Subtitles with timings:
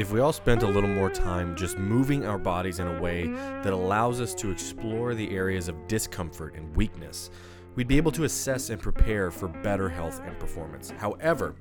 [0.00, 3.26] If we all spent a little more time just moving our bodies in a way
[3.26, 7.30] that allows us to explore the areas of discomfort and weakness,
[7.74, 10.90] we'd be able to assess and prepare for better health and performance.
[10.96, 11.54] However,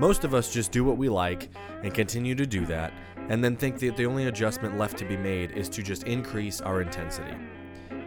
[0.00, 1.50] most of us just do what we like
[1.84, 2.92] and continue to do that,
[3.28, 6.60] and then think that the only adjustment left to be made is to just increase
[6.60, 7.36] our intensity.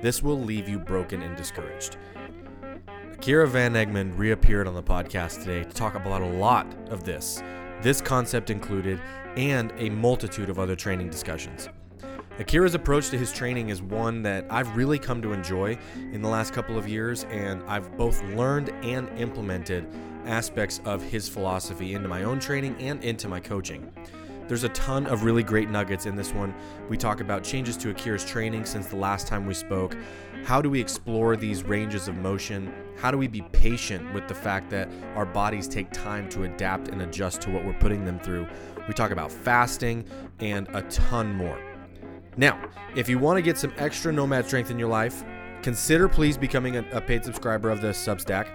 [0.01, 1.95] This will leave you broken and discouraged.
[3.13, 7.41] Akira Van Egmond reappeared on the podcast today to talk about a lot of this,
[7.81, 8.99] this concept included,
[9.37, 11.69] and a multitude of other training discussions.
[12.37, 15.77] Akira's approach to his training is one that I've really come to enjoy
[16.11, 19.87] in the last couple of years, and I've both learned and implemented
[20.25, 23.89] aspects of his philosophy into my own training and into my coaching.
[24.47, 26.53] There's a ton of really great nuggets in this one.
[26.87, 29.97] We talk about changes to Akira's training since the last time we spoke.
[30.43, 32.71] How do we explore these ranges of motion?
[32.97, 36.89] How do we be patient with the fact that our bodies take time to adapt
[36.89, 38.45] and adjust to what we're putting them through?
[38.87, 40.05] We talk about fasting
[40.39, 41.59] and a ton more.
[42.37, 45.23] Now, if you want to get some extra nomad strength in your life,
[45.61, 48.47] consider please becoming a, paid subscriber of the Substack.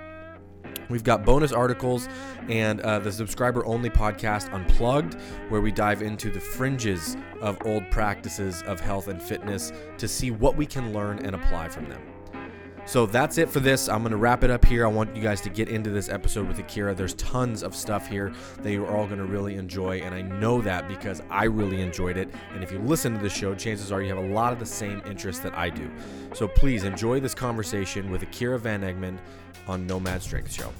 [0.88, 2.08] We've got bonus articles
[2.48, 5.14] and uh, the subscriber only podcast Unplugged,
[5.48, 10.30] where we dive into the fringes of old practices of health and fitness to see
[10.30, 12.09] what we can learn and apply from them.
[12.86, 13.88] So that's it for this.
[13.88, 14.84] I'm going to wrap it up here.
[14.84, 16.94] I want you guys to get into this episode with Akira.
[16.94, 18.32] There's tons of stuff here
[18.62, 20.00] that you're all going to really enjoy.
[20.00, 22.28] And I know that because I really enjoyed it.
[22.52, 24.66] And if you listen to the show, chances are you have a lot of the
[24.66, 25.88] same interests that I do.
[26.34, 29.18] So please enjoy this conversation with Akira Van Egmond
[29.68, 30.72] on Nomad Strength Show.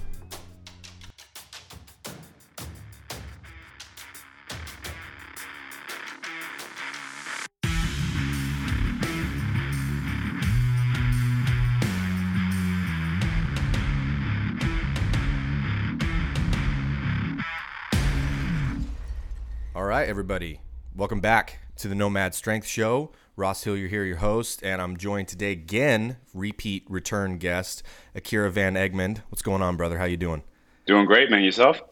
[19.91, 20.61] Right, everybody.
[20.95, 23.11] Welcome back to the Nomad Strength Show.
[23.35, 27.83] Ross Hill, you're here, your host, and I'm joined today again, repeat return guest,
[28.15, 29.23] Akira Van Egmond.
[29.31, 29.99] What's going on, brother?
[29.99, 30.45] How you doing?
[30.87, 31.43] Doing great, man.
[31.43, 31.83] Yourself?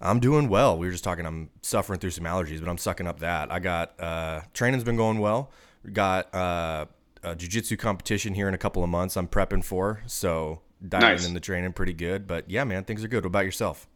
[0.00, 0.78] I'm doing well.
[0.78, 1.26] We were just talking.
[1.26, 3.52] I'm suffering through some allergies, but I'm sucking up that.
[3.52, 5.50] I got uh, training's been going well.
[5.84, 6.86] We got uh,
[7.22, 9.18] a jiu-jitsu competition here in a couple of months.
[9.18, 11.28] I'm prepping for, so diving Nice.
[11.28, 12.26] in the training pretty good.
[12.26, 13.24] But yeah, man, things are good.
[13.24, 13.86] What about yourself?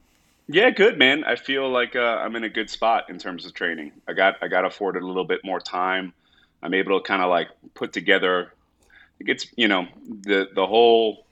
[0.49, 1.25] Yeah, good, man.
[1.25, 3.93] I feel like uh, I'm in a good spot in terms of training.
[4.09, 6.15] I got I got afforded a little bit more time.
[6.63, 8.55] I'm able to kind of like put together.
[9.21, 11.27] It gets you know the the whole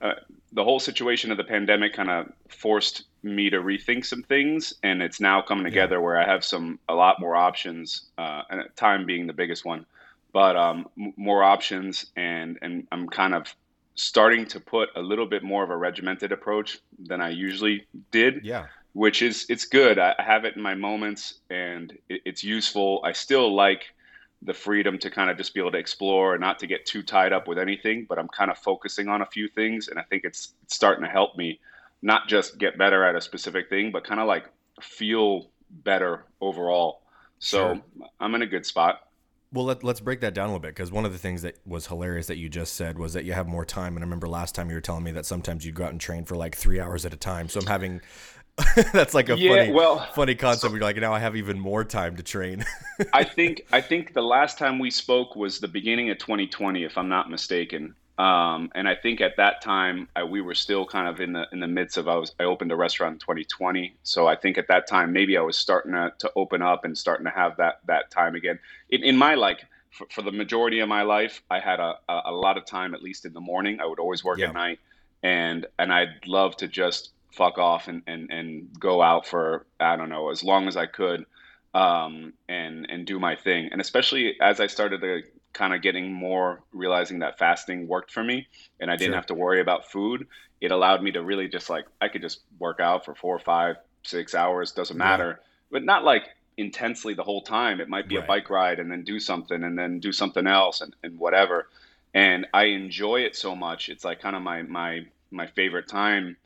[0.00, 0.14] uh,
[0.52, 5.02] the whole situation of the pandemic kind of forced me to rethink some things, and
[5.02, 9.04] it's now coming together where I have some a lot more options, uh, and time
[9.04, 9.84] being the biggest one,
[10.32, 13.54] but um, m- more options, and and I'm kind of
[13.94, 18.44] starting to put a little bit more of a regimented approach than I usually did
[18.44, 18.66] Yeah.
[18.92, 19.98] which is it's good.
[19.98, 23.00] I have it in my moments, and it's useful.
[23.04, 23.82] I still like
[24.42, 27.02] the freedom to kind of just be able to explore and not to get too
[27.02, 28.04] tied up with anything.
[28.08, 31.02] But I'm kind of focusing on a few things, and I think it's, it's starting
[31.04, 31.60] to help me
[32.02, 34.44] not just get better at a specific thing, but kind of like
[34.82, 37.00] feel better overall.
[37.38, 38.06] So Sure.
[38.20, 39.00] I'm in a good spot.
[39.54, 41.56] Well, let, let's break that down a little bit because one of the things that
[41.64, 43.94] was hilarious that you just said was that you have more time.
[43.94, 46.00] And I remember last time you were telling me that sometimes you'd go out and
[46.00, 47.48] train for like three hours at a time.
[47.48, 48.00] So I'm having
[48.92, 50.72] That's like a Yeah, funny, well, funny concept.
[50.72, 52.64] You're like, now I have even more time to train.
[53.12, 56.96] I think I think the last time we spoke was the beginning of 2020, if
[56.96, 57.94] I'm not mistaken.
[58.18, 61.46] Um, and I think at that time I, we were still kind of in the
[61.52, 64.56] in the midst of I was I opened a restaurant in 2020, so I think
[64.58, 67.56] at that time maybe I was starting to, to open up and starting to have
[67.56, 68.58] that that time again.
[68.90, 72.22] In, in my like for, for the majority of my life, I had a, a,
[72.26, 73.80] a lot of time at least in the morning.
[73.80, 74.46] I would always work Yeah.
[74.46, 74.78] at night,
[75.22, 79.96] and and I'd love to just fuck off and, and, and go out for I
[79.96, 81.26] don't know as long as I could
[81.74, 83.70] um, and and do my thing.
[83.72, 85.22] And especially as I started to
[85.54, 88.48] kind of getting more realizing that fasting worked for me,
[88.80, 89.14] and I didn't Sure.
[89.14, 90.26] have to worry about food.
[90.60, 93.76] It allowed me to really just like I could just work out for four, five,
[94.04, 94.98] six hours, doesn't Right.
[94.98, 95.40] matter,
[95.70, 96.24] but not like
[96.56, 97.80] intensely the whole time.
[97.80, 98.22] It might be Right.
[98.22, 101.68] a bike ride and then do something and then do something else and, and whatever.
[102.14, 103.88] And I enjoy it so much.
[103.88, 106.36] It's like kind of my my my favorite time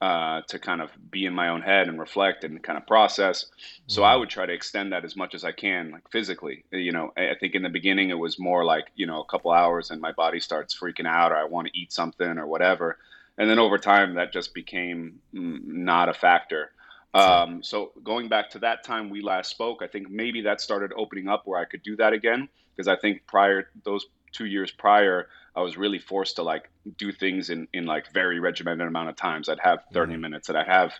[0.00, 3.46] uh, to kind of be in my own head and reflect and kind of process.
[3.86, 4.16] So I Mhm.
[4.16, 6.64] would try to extend that as much as I can, like physically.
[6.70, 9.26] You know, I I think in the beginning it was more like you know a
[9.26, 12.46] couple hours and my body starts freaking out or I want to eat something or
[12.46, 12.98] whatever,
[13.38, 16.70] and then over time that just became mm, not a factor.
[17.14, 20.92] Um, so going back to that time we last spoke, I think maybe that started
[20.96, 24.04] opening up where I could do that again because I think prior those
[24.36, 28.40] two years prior, I was really forced to like do things in in like very
[28.40, 29.48] regimented amount of times.
[29.48, 30.18] I'd have 30 Mhm.
[30.18, 30.92] minutes, and I'd have,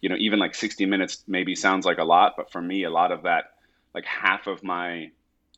[0.00, 2.90] you know, even like 60 minutes maybe sounds like a lot, but for me, a
[2.90, 3.44] lot of that,
[3.94, 5.08] like half of my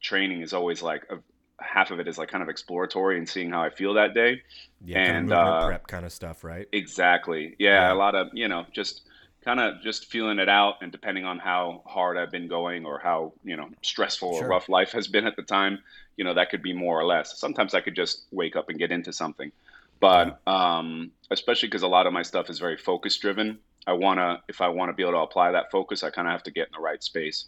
[0.03, 1.17] training is always like a,
[1.65, 4.43] half of it is like kind of exploratory and seeing how I feel that day.
[4.81, 6.69] yeah, kind of And, uh, prep kind of stuff, right?
[6.73, 7.55] Exactly.
[7.59, 7.93] Yeah, Yeah.
[7.93, 9.03] a lot of, you know, just
[9.47, 12.99] kind of just feeling it out and depending on how hard I've been going or
[12.99, 14.45] how, you know, stressful Sure.
[14.45, 15.79] or rough life has been at the time,
[16.17, 17.39] you know, that could be more or less.
[17.39, 19.53] Sometimes I could just wake up and get into something.
[20.01, 23.61] But um especially cuz a lot of my stuff is very focus driven.
[23.87, 26.27] I want to if I want to be able to apply that focus, I kind
[26.27, 27.47] of have to get in the right space.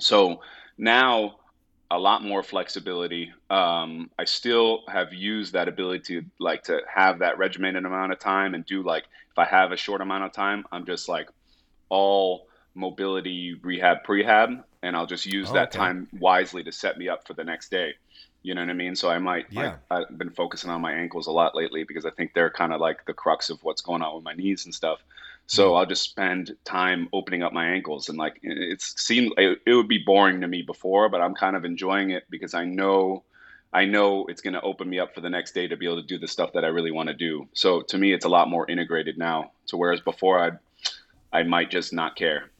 [0.00, 0.42] So
[0.76, 1.36] now
[1.92, 3.32] a lot more flexibility.
[3.50, 8.20] Um, I still have used that ability to like to have that regimented amount of
[8.20, 11.28] time and do like if I have a short amount of time, I'm just like
[11.90, 15.72] all mobility rehab prehab, and I'll just use Oh, that okay.
[15.72, 17.92] time wisely to set me up for the next day.
[18.42, 18.96] You know what I mean?
[18.96, 19.56] So I might, Yeah.
[19.56, 22.72] like, I've been focusing on my ankles a lot lately because I think they're kind
[22.72, 25.00] of like the crux of what's going on with my knees and stuff.
[25.52, 25.76] So mm-hmm.
[25.76, 29.74] I'll just spend time opening up my ankles and like it- it's seemed it, it
[29.74, 33.24] would be boring to me before, but I'm kind of enjoying it because I know
[33.74, 36.00] I know it's going to open me up for the next day to be able
[36.00, 37.48] to do the stuff that I really want to do.
[37.54, 39.52] So to me, it's a lot more integrated now.
[39.66, 40.50] So whereas before I
[41.38, 42.50] I might just not care.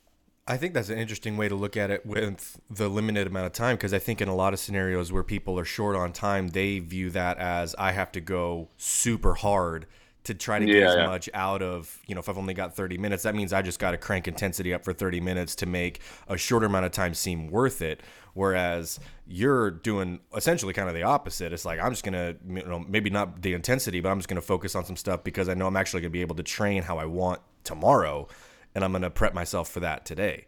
[0.47, 3.53] I think that's an interesting way to look at it with the limited amount of
[3.53, 6.49] time because I think in a lot of scenarios where people are short on time,
[6.49, 9.87] they view that as I have to go super hard
[10.25, 11.07] to try to get Yeah, as yeah.
[11.07, 13.79] much out of, you know, if I've only got 30 minutes, that means I just
[13.79, 17.15] got to crank intensity up for 30 minutes to make a shorter amount of time
[17.15, 18.01] seem worth it.
[18.35, 21.53] Whereas you're doing essentially kind of the opposite.
[21.53, 24.41] It's like I'm just gonna, you know, maybe not the intensity, but I'm just gonna
[24.41, 26.99] focus on some stuff because I know I'm actually gonna be able to train how
[26.99, 28.29] I want tomorrow,
[28.75, 30.47] and I'm gonna prep myself for that today.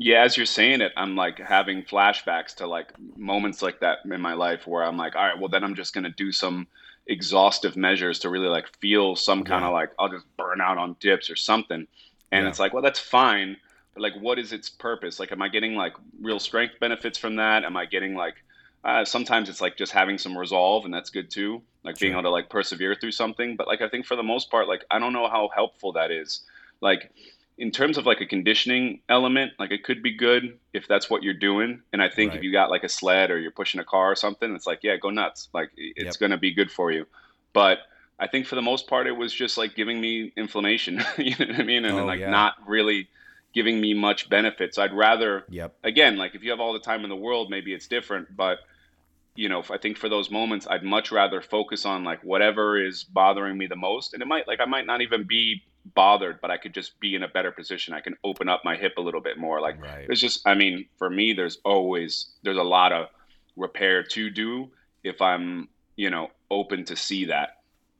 [0.00, 4.20] Yeah, as you're saying it, I'm like having flashbacks to like moments like that in
[4.20, 6.68] my life where I'm like, all right, well then I'm just gonna do some
[7.08, 9.66] exhaustive measures to really like feel some kind Yeah.
[9.66, 11.86] of like I'll just burn out on dips or something.
[12.30, 12.48] And Yeah.
[12.48, 13.56] it's like, well, that's fine,
[13.94, 15.18] but like, what is its purpose?
[15.18, 17.64] Like, am I getting like real strength benefits from that?
[17.64, 18.34] Am I getting like
[18.84, 21.62] uh, sometimes it's like just having some resolve, and that's good too.
[21.82, 23.56] Like being able to like persevere through something.
[23.56, 26.12] But like I think for the most part, like I don't know how helpful that
[26.12, 26.42] is.
[26.80, 27.10] Like
[27.58, 31.22] in terms of like a conditioning element, like it could be good if that's what
[31.24, 31.82] you're doing.
[31.92, 32.38] And I think Right.
[32.38, 34.80] if you got like a sled or you're pushing a car or something, it's like,
[34.82, 35.48] yeah, go nuts.
[35.52, 36.16] Like it's Yep.
[36.16, 37.06] going to be good for you.
[37.52, 37.78] But
[38.18, 41.46] I think for the most part, it was just like giving me inflammation, you know
[41.52, 41.84] what I mean?
[41.84, 42.30] And Oh, like yeah.
[42.30, 43.08] not really
[43.54, 44.78] giving me much benefits.
[44.78, 45.74] I'd rather, Yep.
[45.82, 48.36] again, like if you have all the time in the world, maybe it's different.
[48.36, 48.58] But
[49.34, 53.04] you know, I think for those moments, I'd much rather focus on like whatever is
[53.04, 54.12] bothering me the most.
[54.14, 55.62] And it might, like, I might not even be
[55.94, 57.94] bothered, but I could just be in a better position.
[57.94, 59.60] I can open up my hip a little bit more.
[59.60, 60.06] Like, Right.
[60.06, 63.06] there's just, I mean, for me, there's always, there's a lot of
[63.56, 64.70] repair to do
[65.02, 67.50] if I'm, you know, open to see that.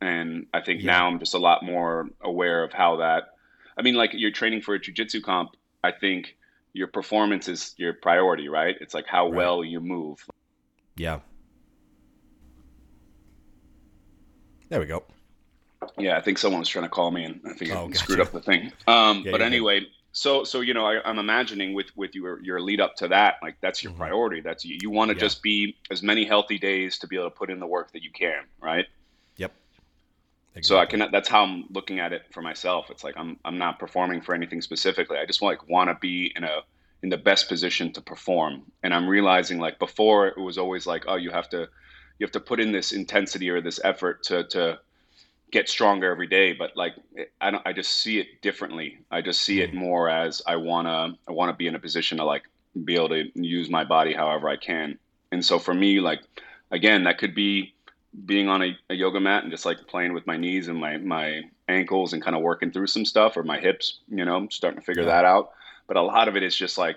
[0.01, 0.93] And I think Yeah.
[0.93, 3.25] now I'm just a lot more aware of how that,
[3.77, 5.51] I mean, like you're training for a jujitsu comp,
[5.83, 6.37] I think
[6.73, 8.77] your performance is your priority, right?
[8.81, 9.35] It's like how Right.
[9.37, 10.19] well you move.
[10.97, 11.21] Yeah.
[14.69, 15.05] There we go.
[15.99, 18.21] Yeah, I think someone was trying to call me, and I think Oh, I screwed
[18.21, 18.73] up the thing.
[18.87, 22.61] Um, Yeah, but anyway, so so you know, I, I'm imagining with with your your
[22.61, 23.99] lead up to that, like that's your Mhm.
[23.99, 24.41] priority.
[24.41, 25.21] That's you, you want to Yeah.
[25.21, 28.03] just be as many healthy days to be able to put in the work that
[28.03, 28.87] you can, right?
[29.37, 29.53] Yep.
[30.55, 30.63] Exactly.
[30.63, 32.91] So I can that's how I'm looking at it for myself.
[32.91, 35.19] It's like I'm I'm not performing for anything specifically.
[35.19, 36.63] I just like want to be in a
[37.03, 38.65] in the best position to perform.
[38.83, 41.69] And I'm realizing like before it was always like, oh, you have to
[42.19, 44.81] you have to put in this intensity or this effort to to
[45.51, 46.53] get stronger every day.
[46.53, 46.95] But like
[47.41, 48.99] I don't I just see it differently.
[49.11, 49.75] I just see it mm.
[49.75, 52.45] more as I wanna I wanna be in a position to like
[52.85, 54.99] be able to use my body however I can.
[55.33, 56.21] And so for me, like
[56.71, 57.75] again, that could be
[58.25, 60.97] being on a, a yoga mat and just like playing with my knees and my
[60.99, 64.51] my ankles and kind of working through some stuff or my hips, you know, I'm
[64.51, 65.11] starting to figure yeah.
[65.11, 65.51] that out.
[65.87, 66.97] But a lot of it is just like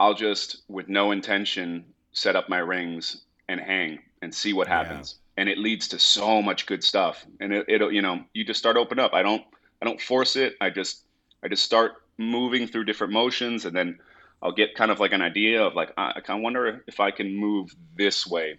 [0.00, 5.16] I'll just with no intention set up my rings and hang and see what happens.
[5.36, 7.24] And it leads to so much good stuff.
[7.40, 9.14] And it, it'll, you know, you just start open up.
[9.14, 9.42] I don't,
[9.80, 10.56] I don't force it.
[10.60, 11.04] I just,
[11.42, 13.98] I just start moving through different motions, and then
[14.42, 17.34] I'll get kind of like an idea of like, I, I wonder if I can
[17.34, 18.58] move this way,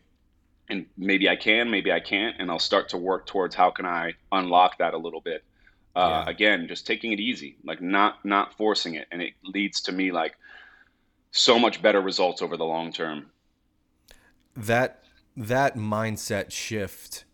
[0.70, 3.86] and maybe I can, maybe I can't, and I'll start to work towards how can
[3.86, 5.44] I unlock that a little bit.
[5.96, 6.32] Uh, yeah.
[6.32, 10.12] Again, just taking it easy, like not not forcing it, and it leads to me
[10.12, 10.36] like
[11.32, 13.28] so much better results over the long term.
[14.58, 15.03] That
[15.36, 17.26] that mindset shift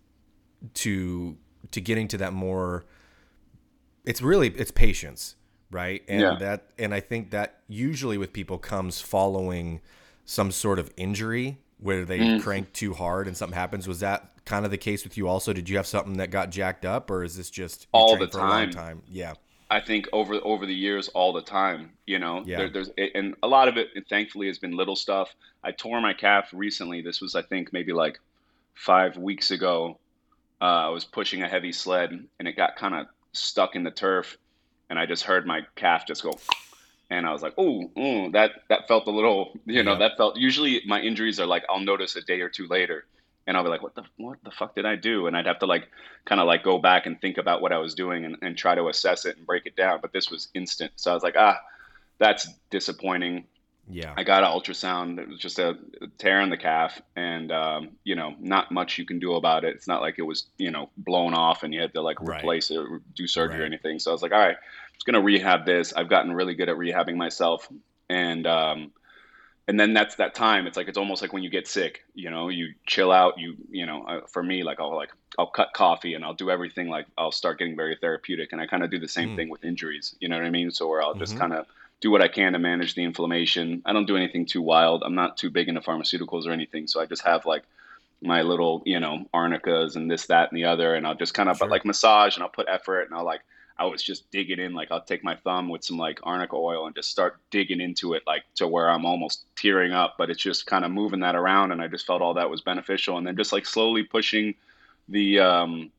[0.74, 1.38] to
[1.72, 2.86] to getting to that more
[4.06, 5.36] it's really it's patience
[5.72, 6.02] right?
[6.08, 6.36] And yeah.
[6.40, 9.82] that and i think that usually with people comes following
[10.26, 12.42] some sort of injury where they mm.
[12.42, 13.88] crank too hard and something happens.
[13.88, 15.54] Was that kind of the case with you also?
[15.54, 18.72] Did you have something that got jacked up or is this just all the time.
[18.72, 19.02] time?
[19.08, 19.34] Yeah
[19.70, 22.58] I think over over the years, all the time, you know, yeah.
[22.58, 25.34] there, there's and a lot of it, thankfully, has been little stuff.
[25.64, 27.02] I tore my calf recently.
[27.02, 28.20] This was, I think, maybe like
[28.74, 30.00] five weeks ago.
[30.60, 33.92] Uh, I was pushing a heavy sled and it got kind of stuck in the
[33.92, 34.38] turf,
[34.90, 36.40] and I just heard my calf just go,
[37.12, 37.92] and I was like, oh,
[38.32, 40.00] that that felt a little, you know, yeah.
[40.00, 40.36] that felt.
[40.36, 43.06] Usually, my injuries are like I'll notice a day or two later
[43.50, 45.26] and I'll be like, what the what the fuck did I do?
[45.26, 45.90] And I'd have to like
[46.24, 48.76] kind of like go back and think about what I was doing and, and try
[48.76, 50.00] to assess it and break it down.
[50.04, 51.60] But this was instant, so I was like, ah,
[52.20, 53.46] that's disappointing.
[53.90, 55.18] Yeah, I got an ultrasound.
[55.18, 55.76] It was just a
[56.20, 59.76] tear in the calf, and um, you know, not much you can do about it.
[59.76, 62.70] It's not like it was you know blown off and you had to like replace
[62.70, 62.78] right.
[62.78, 63.64] it or do surgery right.
[63.64, 63.98] or anything.
[63.98, 65.92] So I was like, all right, I'm just gonna rehab this.
[65.92, 67.68] I've gotten really good at rehabbing myself,
[68.10, 68.92] and um,
[69.70, 72.30] and then that's that time it's like it's almost like when you get sick you
[72.32, 75.72] know you chill out you you know uh, for me like i'll like i'll cut
[75.74, 78.90] coffee and i'll do everything like i'll start getting very therapeutic and i kind of
[78.90, 79.36] do the same mm.
[79.36, 81.42] thing with injuries you know what i mean so where i'll just mm-hmm.
[81.42, 81.68] kind of
[82.02, 85.16] do what i can to manage the inflammation i don't do anything too wild i'm
[85.16, 87.64] not too big into pharmaceuticals or anything so i just have like
[88.22, 91.48] my little you know arnicas and this that and the other and i'll just kind
[91.48, 91.70] of sure.
[91.70, 93.42] like massage and i'll put effort and i'll like
[93.80, 94.74] I was just digging in.
[94.74, 98.14] Like I'll take my thumb with some like arnica oil and just start digging into
[98.14, 100.16] it, like to where I'm almost tearing up.
[100.18, 102.62] But it's just kind of moving that around, and I just felt all that was
[102.62, 103.18] beneficial.
[103.18, 104.54] And then just like slowly pushing
[105.08, 105.92] the um,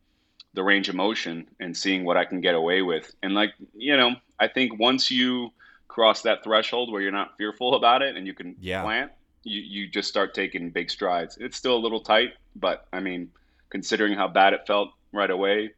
[0.52, 3.12] the range of motion and seeing what I can get away with.
[3.22, 5.50] And like you know, I think once you
[5.88, 8.82] cross that threshold where you're not fearful about it and you can yeah.
[8.82, 9.10] plant,
[9.42, 11.38] you you just start taking big strides.
[11.40, 13.30] It's still a little tight, but I mean,
[13.70, 15.72] considering how bad it felt right away.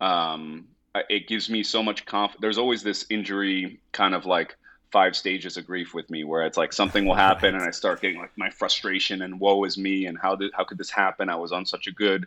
[0.00, 0.68] Um,
[1.08, 2.40] it gives me so much confidence.
[2.40, 4.56] There's always this injury kind of like
[4.90, 8.00] five stages of grief with me where it's like something will happen and I start
[8.00, 11.28] getting like my frustration and woe is me and how did how could this happen?
[11.28, 12.26] I was on such a good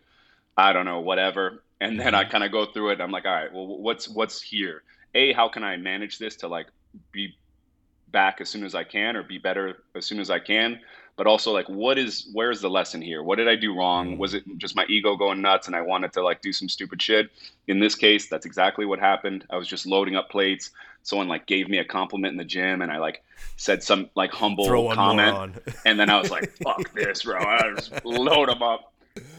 [0.57, 2.31] I don't know whatever and then I mm-hmm.
[2.31, 4.83] kind of go through it and I'm like all right well what's what's here
[5.15, 6.67] a how can I manage this to like
[7.11, 7.35] be
[8.11, 10.79] back as soon as I can or be better as soon as I can
[11.21, 13.21] but also like what is where's the lesson here?
[13.21, 14.15] What did i do wrong?
[14.15, 14.17] Mm.
[14.17, 16.99] was it just my ego going nuts and i wanted to like do some stupid
[16.99, 17.29] shit?
[17.67, 19.45] In this case that's exactly what happened.
[19.51, 20.71] I was just loading up plates.
[21.03, 23.23] Someone like gave me a compliment in the gym and i like
[23.55, 25.59] said some like humble comment.
[25.85, 27.37] and then i was like fuck this bro.
[27.37, 28.91] I just load them up.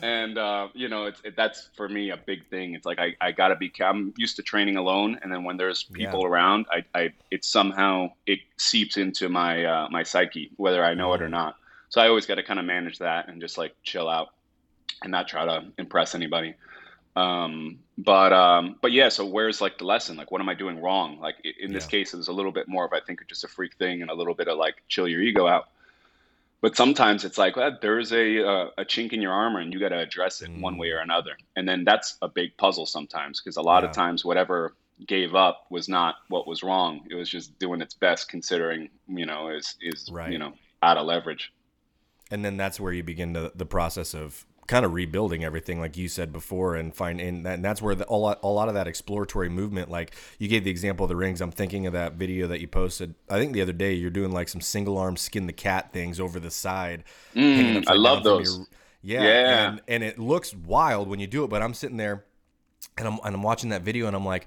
[0.03, 2.77] And uh, you know it's it, that's for me a big thing.
[2.77, 5.19] It's like i, I gotta be i'm used to training alone.
[5.21, 6.29] And then when there's people yeah.
[6.29, 11.09] around I, I it somehow it seeps into my uh, my psyche whether i know
[11.09, 11.17] mm.
[11.17, 11.31] it or mm.
[11.43, 11.57] not
[11.93, 14.29] so I always got to kind of manage that and just like chill out
[15.03, 16.55] and not try to impress anybody.
[17.15, 20.17] Um, but um, but yeah, so where's like the lesson?
[20.17, 21.21] Like, what am I doing wrong?
[21.21, 21.91] Like in this yeah.
[21.91, 24.11] case, it was a little bit more of I think just a freak thing and
[24.11, 25.69] a little bit of like chill your ego out.
[26.63, 29.79] But sometimes it's like well, there's a uh, a chink in your armor and you
[29.79, 30.63] got to address it mm.
[30.63, 31.37] one way or another.
[31.57, 33.91] And then that's a big puzzle sometimes because a lot yeah.
[33.91, 34.75] of times whatever
[35.07, 37.03] gave up was not what was wrong.
[37.11, 40.33] It was just doing its best considering you know is is right.
[40.33, 41.53] you know out of leverage
[42.33, 45.97] and then that's where you begin to, the process of kind of rebuilding everything like
[45.97, 48.69] you said before and find and, that, and that's where the, a, lot, a lot
[48.69, 51.93] of that exploratory movement like you gave the example of the rings i'm thinking of
[51.93, 54.97] that video that you posted i think the other day you're doing like some single
[54.97, 57.03] arm skin the cat things over the side
[57.35, 58.57] mm, i love those
[59.03, 59.69] your, yeah, yeah.
[59.69, 62.25] And, and it looks wild when you do it but i'm sitting there
[62.99, 64.47] and I'm and I'm watching that video and I'm like,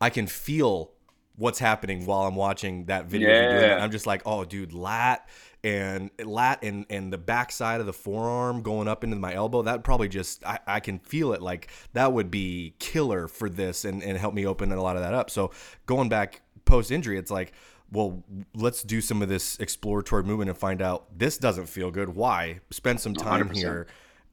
[0.00, 0.90] I can feel
[1.36, 3.28] what's happening while I'm watching that video.
[3.28, 3.82] Yeah.
[3.82, 5.28] I'm just like, oh, dude, lat
[5.64, 9.62] and lat and and the backside of the forearm going up into my elbow.
[9.62, 11.42] That probably just I, I can feel it.
[11.42, 15.02] Like that would be killer for this and and help me open a lot of
[15.02, 15.30] that up.
[15.30, 15.50] So
[15.86, 17.52] going back post injury, it's like.
[17.92, 18.24] Well,
[18.56, 22.16] let's do some of this exploratory movement and find out this doesn't feel good.
[22.16, 22.58] Why?
[22.70, 23.56] Spend some time 100%.
[23.56, 23.86] here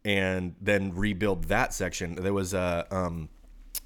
[0.03, 2.15] and then rebuild that section.
[2.15, 3.29] There was a um,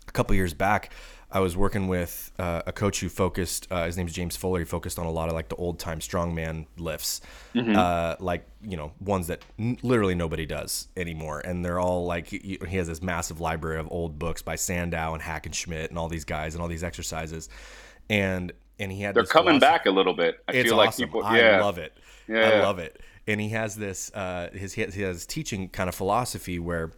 [0.08, 0.94] a couple years back.
[1.36, 3.68] I was working with uh, a coach who focused.
[3.70, 4.60] Uh, his name's James Fuller.
[4.60, 7.20] He focused on a lot of like the old time strongman lifts,
[7.54, 11.42] uh, like you know ones that n- literally nobody does anymore.
[11.42, 15.14] And they're all like he, he has this massive library of old books by Sandow
[15.14, 17.50] and Hackenschmidt and all these guys and all these exercises.
[18.10, 20.42] And and he had They're coming philosophy- back a little bit.
[20.48, 21.06] I it's feel like awesome.
[21.06, 21.24] people.
[21.26, 21.98] I love it.
[22.30, 22.64] Yeah, I yeah.
[22.64, 23.02] love it.
[23.28, 26.94] And he has this uh, his he has, he has teaching kind of philosophy where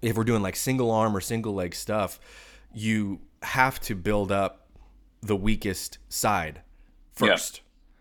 [0.00, 2.18] if we're doing like single arm or single leg stuff,
[2.72, 4.68] you have to build up
[5.20, 6.62] the weakest side
[7.14, 7.60] first.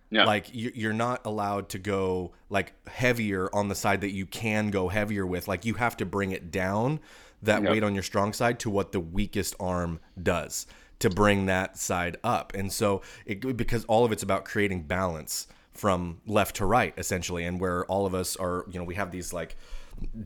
[0.10, 0.25] Yeah.
[0.25, 4.69] Like you- you're not allowed to go like heavier on the side that you can
[4.69, 5.48] go heavier with.
[5.48, 7.00] Like you have to bring it down
[7.41, 10.67] that weight on your strong side to what the weakest arm does
[11.00, 12.53] to bring that side up.
[12.53, 17.45] And so it because all of it's about creating balance from left to right essentially
[17.45, 19.55] and where all of us are, you know, we have these like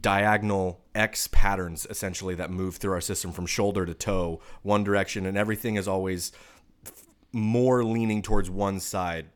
[0.01, 5.25] diagonal X patterns essentially that move through our system from shoulder to toe, one direction,
[5.25, 6.31] and everything is always
[7.31, 9.27] more leaning towards one side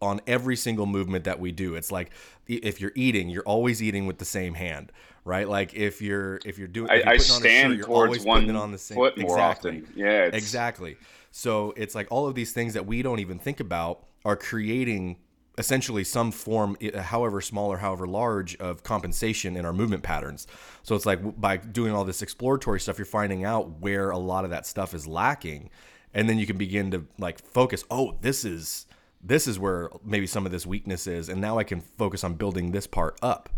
[0.00, 1.74] on every single movement that we do.
[1.74, 2.10] It's like
[2.46, 4.92] if you're eating, you're always eating with the same hand,
[5.24, 5.48] right?
[5.48, 7.74] Like if you're if you're doing, I, if you're I putting on a shirt, stand
[7.76, 9.82] you're towards one on the same foot more exactly.
[9.82, 9.92] often.
[9.94, 10.96] Yeah, it's, Exactly.
[11.30, 15.16] So it's like all of these things that we don't even think about are creating
[15.58, 20.46] essentially some form, however small or however large, of compensation in our movement patterns.
[20.82, 24.44] So it's like by doing all this exploratory stuff, you're finding out where a lot
[24.44, 25.68] of that stuff is lacking,
[26.14, 27.84] and then you can begin to like focus.
[27.90, 28.86] Oh, this is
[29.22, 32.34] this is where maybe some of this weakness is, and now I can focus on
[32.34, 33.50] building this part up.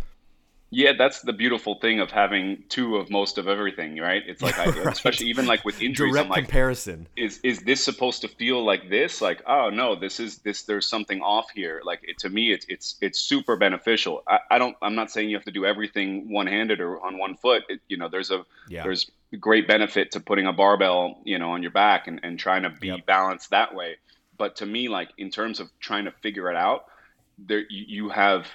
[0.72, 4.22] Yeah, that's the beautiful thing of having two of most of everything, right?
[4.24, 7.08] It's like, I, especially even like with injuries, Direct I'm like, comparison.
[7.16, 9.20] is is this supposed to feel like this?
[9.20, 10.62] Like, oh no, this is this.
[10.62, 11.82] There's something off here.
[11.84, 14.22] Like it, to me, it's it's it's super beneficial.
[14.28, 14.76] I, I don't.
[14.80, 17.64] I'm not saying you have to do everything one handed or on one foot.
[17.68, 18.84] It, you know, there's a Yeah.
[18.84, 22.62] there's great benefit to putting a barbell, you know, on your back and and trying
[22.62, 23.06] to be Yep.
[23.06, 23.96] balanced that way.
[24.38, 26.84] But to me, like in terms of trying to figure it out,
[27.38, 28.46] there you, you have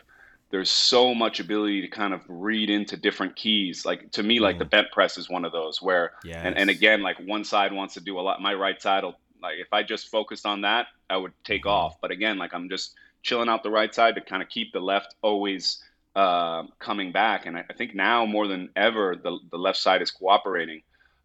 [0.56, 3.86] there's so much ability to kind of read into different keys.
[3.86, 6.14] Like to me, like the bent press is one of those where,
[6.44, 8.42] and, and again, like one side wants to do a lot.
[8.42, 12.00] My right side will like if I just focused on that, I would take off.
[12.00, 14.80] But again, like I'm just chilling out the right side to kind of keep the
[14.80, 15.84] left always
[16.16, 17.48] uh, coming back.
[17.48, 20.84] And I, I think now more than ever, the the left side is cooperating.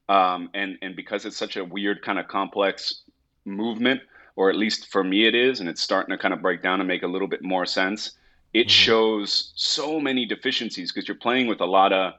[0.08, 3.02] Um, and and because it's such a weird kind of complex
[3.44, 4.00] movement,
[4.34, 6.80] or at least for me it is, and it's starting to kind of break down
[6.80, 8.16] and make a little bit more sense.
[8.52, 8.68] It mm-hmm.
[8.68, 12.14] shows so many deficiencies because you're playing with a lot of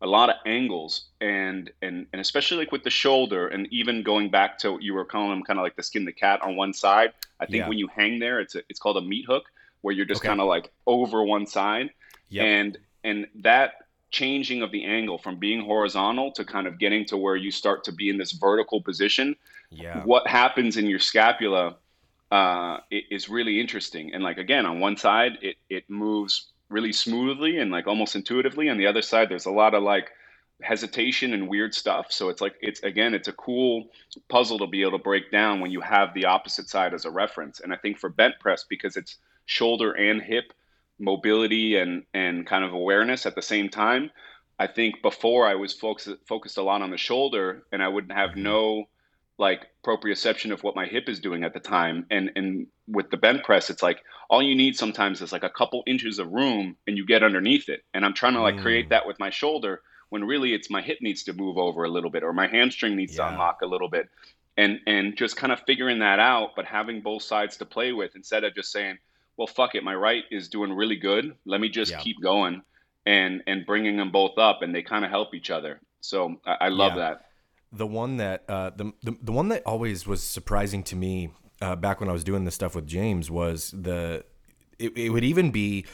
[0.00, 4.30] a lot of angles and and and especially like with the shoulder and even going
[4.30, 6.56] back to what you were calling them kind of like the skin the cat on
[6.56, 7.12] one side.
[7.40, 7.68] I think Yeah.
[7.68, 9.44] when you hang there, it's a, it's called a meat hook
[9.80, 10.28] where you're just Okay.
[10.28, 11.90] kind of like over one side
[12.30, 12.44] Yep.
[12.44, 13.74] and and that
[14.10, 17.84] changing of the angle from being horizontal to kind of getting to where you start
[17.84, 19.36] to be in this vertical position
[19.70, 20.02] yeah.
[20.04, 21.76] what happens in your scapula
[22.30, 24.12] uh, i- is really interesting.
[24.14, 28.68] And like again, on one side, it it moves really smoothly and like almost intuitively.
[28.68, 30.10] On the other side, there's a lot of like
[30.60, 32.10] hesitation and weird stuff.
[32.12, 33.88] So it's like it's again, it's a cool
[34.28, 37.10] puzzle to be able to break down when you have the opposite side as a
[37.10, 37.60] reference.
[37.60, 40.52] And I think for bent press, because it's shoulder and hip
[40.98, 44.10] mobility and and kind of awareness at the same time.
[44.58, 48.12] I think before I was focused focused a lot on the shoulder, and I wouldn't
[48.12, 48.88] have no
[49.38, 52.06] like proprioception of what my hip is doing at the time.
[52.10, 55.50] And and with the bent press, it's like all you need sometimes is like a
[55.50, 57.82] couple inches of room, and you get underneath it.
[57.94, 58.90] And I'm trying to like create mm.
[58.90, 62.10] that with my shoulder when really it's my hip needs to move over a little
[62.10, 64.08] bit, or my hamstring needs to unlock a little bit.
[64.56, 68.16] And and just kind of figuring that out, but having both sides to play with
[68.16, 68.98] instead of just saying,
[69.36, 71.36] well, fuck it, my right is doing really good.
[71.44, 72.00] Let me just Yeah.
[72.00, 72.62] keep going,
[73.06, 75.80] and and bringing them both up, and they kind of help each other.
[76.00, 76.98] So I, I love Yeah.
[76.98, 77.27] that.
[77.72, 81.76] The one that uh, the, the the one that always was surprising to me uh,
[81.76, 84.24] back when I was doing this stuff with James was the
[84.78, 85.84] it, it would even be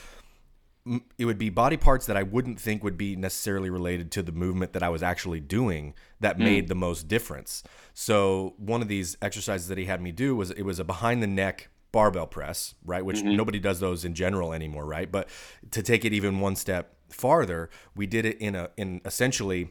[1.16, 4.32] it would be body parts that I wouldn't think would be necessarily related to the
[4.32, 7.62] movement that I was actually doing that made the most difference.
[7.94, 11.22] So one of these exercises that he had me do was it was a behind
[11.22, 13.04] the neck barbell press, right?
[13.04, 15.10] Which nobody does those in general anymore, right?
[15.10, 15.28] But
[15.70, 19.70] to take it even one step farther, we did it in a in essentially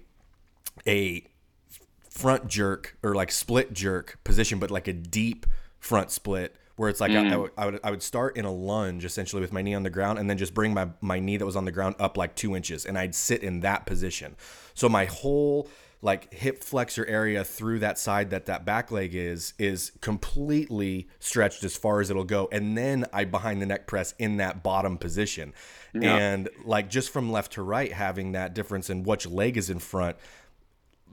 [0.88, 1.28] a
[2.14, 5.48] front jerk or like split jerk position, but like a deep
[5.80, 7.32] front split where it's like mm.
[7.32, 9.74] I, I, would, I, would, I would start in a lunge essentially with my knee
[9.74, 11.96] on the ground and then just bring my my knee that was on the ground
[12.00, 14.36] up like two inches and I'd sit in that position.
[14.76, 15.68] So my whole
[16.04, 21.64] like hip flexor area through that side that that back leg is is completely stretched
[21.64, 25.00] as far as it'll go and then I behind the neck press in that bottom
[25.00, 25.54] position.
[25.96, 26.16] Yeah.
[26.16, 29.80] And like just from left to right having that difference in which leg is in
[29.80, 30.18] front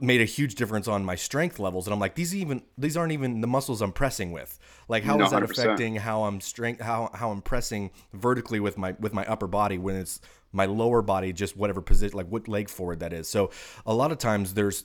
[0.01, 3.11] made a huge difference on my strength levels and I'm like these even these aren't
[3.11, 4.57] even the muscles I'm pressing with.
[4.87, 5.51] Like how no, is that 100%.
[5.51, 9.77] affecting how I'm strength how how I'm pressing vertically with my with my upper body
[9.77, 10.19] when it's
[10.51, 13.29] my lower body just whatever position like what leg forward that is.
[13.29, 13.51] So
[13.85, 14.83] a lot of times there's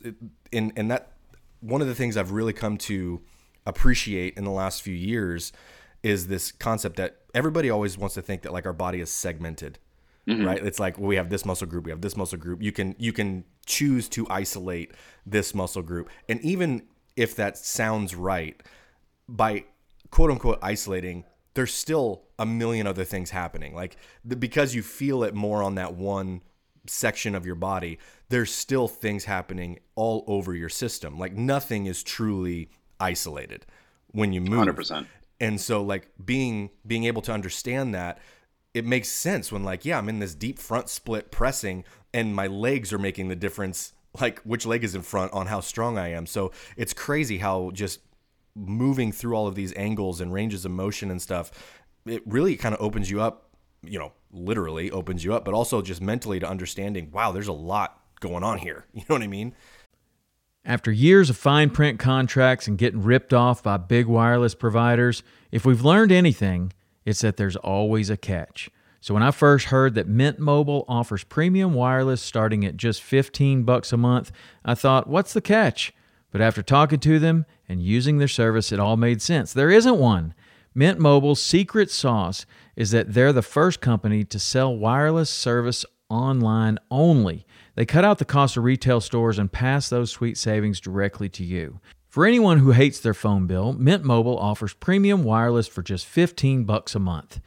[0.53, 1.13] in and that
[1.61, 3.23] one of the things I've really come to
[3.65, 5.53] appreciate in the last few years
[6.03, 9.79] is this concept that everybody always wants to think that like our body is segmented
[10.29, 10.45] Mm-hmm.
[10.45, 10.65] right?
[10.65, 12.63] It's like well, we have this muscle group we have this muscle group.
[12.63, 14.93] You can you can choose to isolate
[15.25, 16.11] this muscle group.
[16.29, 16.83] And even
[17.15, 18.61] if that sounds right
[19.29, 19.65] by
[20.11, 23.75] quote unquote isolating there's still a million other things happening.
[23.75, 26.43] Like the, because you feel it more on that one
[26.89, 31.19] section of your body there's still things happening all over your system.
[31.19, 33.65] Like nothing is truly isolated
[34.11, 34.67] when you move.
[34.67, 35.07] 100%
[35.41, 38.19] and so like being being able to understand that
[38.77, 42.47] it makes sense when like yeah i'm in this deep front split pressing and my
[42.47, 46.09] legs are making the difference like which leg is in front on how strong i
[46.09, 46.27] am.
[46.27, 48.01] So it's crazy how just
[48.55, 51.51] moving through all of these angles and ranges of motion and stuff
[52.07, 53.51] it really kind of opens you up
[53.83, 57.53] you know literally opens you up but also just mentally to understanding wow there's a
[57.53, 58.87] lot going on here.
[58.95, 59.55] You know what i mean?
[60.65, 65.65] After years of fine print contracts and getting ripped off by big wireless providers if
[65.65, 66.73] we've learned anything
[67.07, 68.69] it's that there's always a catch.
[69.01, 73.63] So when I first heard that Mint Mobile offers premium wireless starting at just 15
[73.63, 74.33] bucks a month,
[74.65, 75.95] I thought, what's the catch?
[76.33, 79.53] But after talking to them and using their service, it all made sense.
[79.53, 80.35] There isn't one.
[80.75, 86.79] Mint Mobile's secret sauce is that they're the first company to sell wireless service online
[86.91, 87.47] only.
[87.77, 91.45] They cut out the cost of retail stores and pass those sweet savings directly to
[91.45, 91.81] you.
[92.17, 96.65] For anyone who hates their phone bill, Mint Mobile offers premium wireless for just 15
[96.65, 97.41] bucks a month.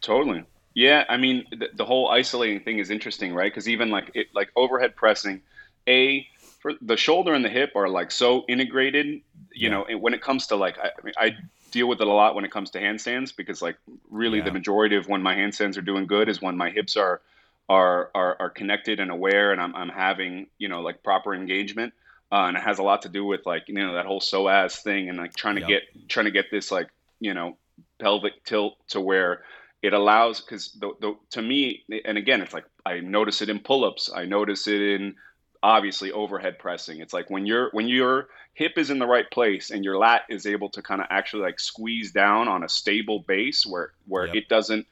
[0.00, 0.42] Totally.
[0.74, 3.52] Yeah, I mean, the, the whole isolating thing is interesting, right?
[3.52, 5.42] Because even like it, like overhead pressing,
[5.88, 6.26] a
[6.58, 9.06] for the shoulder and the hip are like so integrated.
[9.06, 9.68] You yeah.
[9.68, 11.36] know, when it comes to like, I, I, mean, I
[11.70, 13.76] deal with it a lot when it comes to handstands because like
[14.10, 14.44] really yeah.
[14.46, 17.20] the majority of when my handstands are doing good is when my hips are
[17.68, 21.92] are are, are connected and aware, and I'm I'm having you know like proper engagement
[22.30, 24.82] uh, and it has a lot to do with like you know that whole psoas
[24.82, 25.68] thing and like trying to yep.
[25.68, 26.88] get trying to get this like
[27.20, 27.56] you know
[27.98, 29.42] pelvic tilt to where
[29.82, 33.60] it allows because the, the to me and again it's like I notice it in
[33.60, 35.14] pull-ups I notice it in
[35.62, 39.70] obviously overhead pressing it's like when you're when your hip is in the right place
[39.70, 43.24] and your lat is able to kind of actually like squeeze down on a stable
[43.26, 44.36] base where where yep.
[44.36, 44.86] it doesn't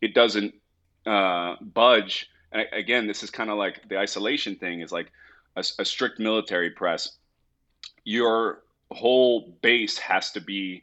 [0.00, 0.54] it doesn't
[1.06, 5.12] uh, budge and again this is kind of like the isolation thing is like
[5.56, 7.16] a, a strict military press,
[8.04, 10.82] your whole base has to be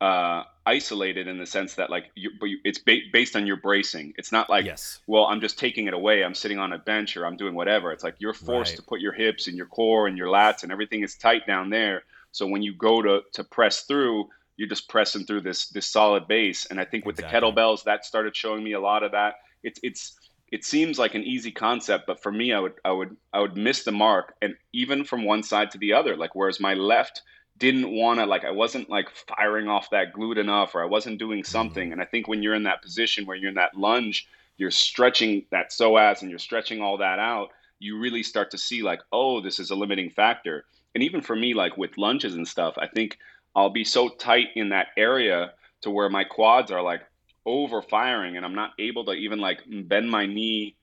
[0.00, 3.56] uh, isolated in the sense that like you, but you, it's ba- based on your
[3.56, 4.14] bracing.
[4.16, 4.98] It's not like yes.
[5.06, 6.24] well, I'm just taking it away.
[6.24, 7.92] I'm sitting on a bench or I'm doing whatever.
[7.92, 8.76] It's like you're forced right.
[8.76, 11.70] to put your hips and your core and your lats and everything is tight down
[11.70, 12.02] there.
[12.32, 16.26] So when you go to to press through, you're just pressing through this this solid
[16.28, 16.66] base.
[16.66, 17.40] And I think with exactly.
[17.40, 19.34] the kettlebells, that started showing me a lot of that.
[19.62, 20.16] It's it's
[20.50, 23.56] it seems like an easy concept, but for me, I would I would I would
[23.56, 26.16] miss the mark, and even from one side to the other.
[26.16, 27.22] Like whereas my left
[27.58, 31.18] didn't want to like I wasn't like firing off that glute enough, or I wasn't
[31.18, 31.50] doing mm-hmm.
[31.50, 31.92] something.
[31.92, 35.44] And I think when you're in that position where you're in that lunge, you're stretching
[35.50, 37.50] that psoas and you're stretching all that out.
[37.78, 40.64] You really start to see like, oh, this is a limiting factor.
[40.94, 43.18] And even for me, like with lunges and stuff, I think
[43.54, 47.02] I'll be so tight in that area to where my quads are like
[47.50, 50.76] over firing and I'm not able to even like bend my knee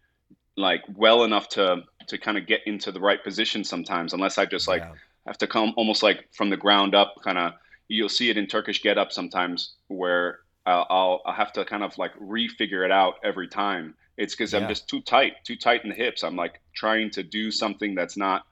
[0.55, 4.45] like well enough to to kind of get into the right position sometimes unless I
[4.45, 4.93] just like yeah.
[5.25, 7.53] have to come almost like from the ground up kind of
[7.87, 11.83] you'll see it in Turkish get up sometimes where I'll, I'll, I'll have to kind
[11.83, 13.95] of like refigure it out every time.
[14.17, 14.59] It's because yeah.
[14.59, 16.23] I'm just too tight, too tight in the hips.
[16.23, 18.45] I'm like trying to do something that's not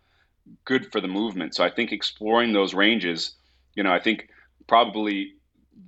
[0.64, 1.56] good for the movement.
[1.56, 3.36] So I think exploring those ranges,
[3.76, 4.30] you know, I think
[4.68, 5.34] probably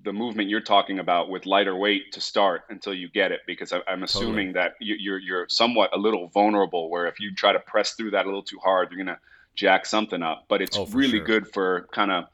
[0.04, 3.74] the movement you're talking about with lighter weight to start until you get it, because
[3.74, 4.54] I, am assuming totally.
[4.54, 6.90] that you, you're you're somewhat a little vulnerable.
[6.90, 9.20] Where if you try to press through that a little too hard, you're gonna
[9.56, 10.46] jack something up.
[10.48, 11.26] But it's oh, really sure.
[11.26, 12.26] good for kind of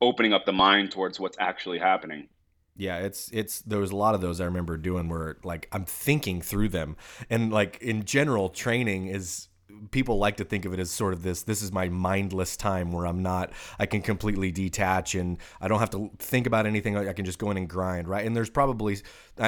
[0.00, 2.28] opening up the mind towards what's actually happening.
[2.76, 5.84] Yeah, it's it's there was a lot of those I remember doing where like I'm
[5.84, 6.96] thinking through them
[7.30, 9.48] and like in general training is
[9.90, 12.92] people like to think of it as sort of this this is my mindless time
[12.92, 16.96] where I'm not I can completely detach and I don't have to think about anything.
[16.96, 18.24] I can just go in and grind right?
[18.24, 18.98] And there's probably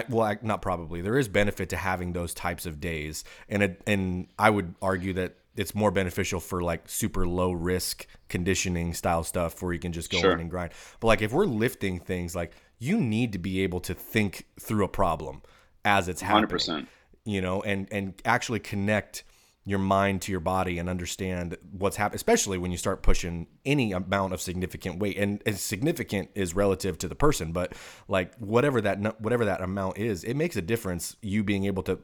[0.09, 3.25] well not probably there is benefit to having those types of days.
[3.49, 8.07] And it, and I would argue that it's more beneficial for like super low risk
[8.29, 10.33] conditioning style stuff where you can just go sure.
[10.33, 10.73] in and grind.
[11.01, 14.85] But like if we're lifting things like you need to be able to think through
[14.85, 15.43] a problem
[15.85, 16.87] as it's happening 100%
[17.25, 19.23] you know and and actually connect
[19.69, 23.93] your mind to your body and understand what's happening, especially when you start pushing any
[23.93, 25.19] amount of significant weight.
[25.19, 27.75] And significant is relative to the person, but
[28.09, 31.17] like whatever that whatever that amount is, it makes a difference.
[31.21, 31.99] You being able to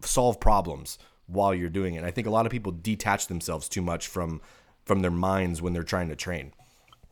[0.00, 2.04] solve problems while you're doing it.
[2.04, 4.40] I think a lot of people detach themselves too much from
[4.84, 6.52] from their minds when they're trying to train.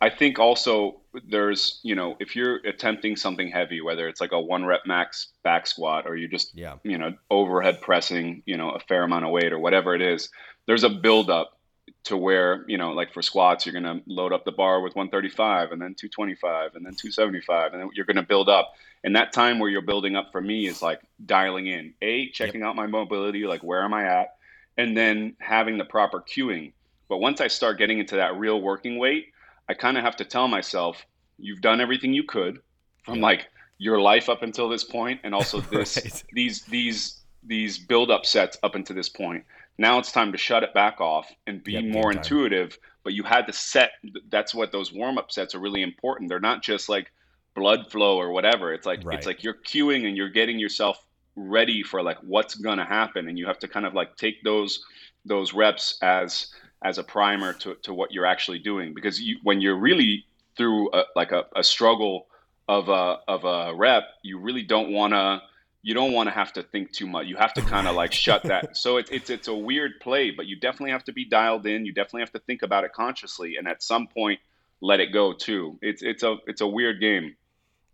[0.01, 4.41] I think also there's, you know, if you're attempting something heavy, whether it's like a
[4.41, 6.75] one rep max back squat or you just, yeah.
[6.85, 10.31] you know, overhead pressing, you know, a fair amount of weight or whatever it is,
[10.67, 11.59] there's a buildup
[12.05, 14.95] to where, you know, like for squats, you're going to load up the bar with
[14.95, 18.75] 135 and then 225 and then 275 and then you're going to build up.
[19.03, 22.61] And that time where you're building up for me is like dialing in, A, checking
[22.61, 22.69] yep.
[22.69, 24.37] out my mobility, like where am I at?
[24.77, 26.73] And then having the proper cueing.
[27.09, 29.33] But once I start getting into that real working weight,
[29.69, 31.05] I kind of have to tell myself,
[31.39, 32.61] you've done everything you could
[33.05, 33.23] from yeah.
[33.23, 36.25] like your life up until this point, and also this right.
[36.33, 39.45] these these these build up sets up until this point.
[39.79, 42.77] Now it's time to shut it back off and be yep, more intuitive.
[43.05, 43.93] But you had to set.
[44.29, 46.29] That's what those warm up sets are really important.
[46.29, 47.13] They're not just like
[47.55, 48.73] blood flow or whatever.
[48.73, 49.17] It's like right.
[49.17, 51.05] it's like you're cueing and you're getting yourself
[51.37, 54.85] ready for like what's gonna happen, and you have to kind of like take those
[55.25, 56.49] those reps as
[56.83, 60.25] as a primer to, to what you're actually doing because you, when you're really
[60.57, 62.27] through a, like a, a struggle
[62.69, 65.41] of a of a rep you really don't want to
[65.83, 67.27] you don't want to have to think too much.
[67.27, 68.71] You have to kind of like shut that.
[68.77, 71.87] So it, it's it's a weird play but you definitely have to be dialed in.
[71.87, 74.41] You definitely have to think about it consciously and at some point
[74.81, 75.79] let it go too.
[75.83, 77.37] It's it's a it's a weird game.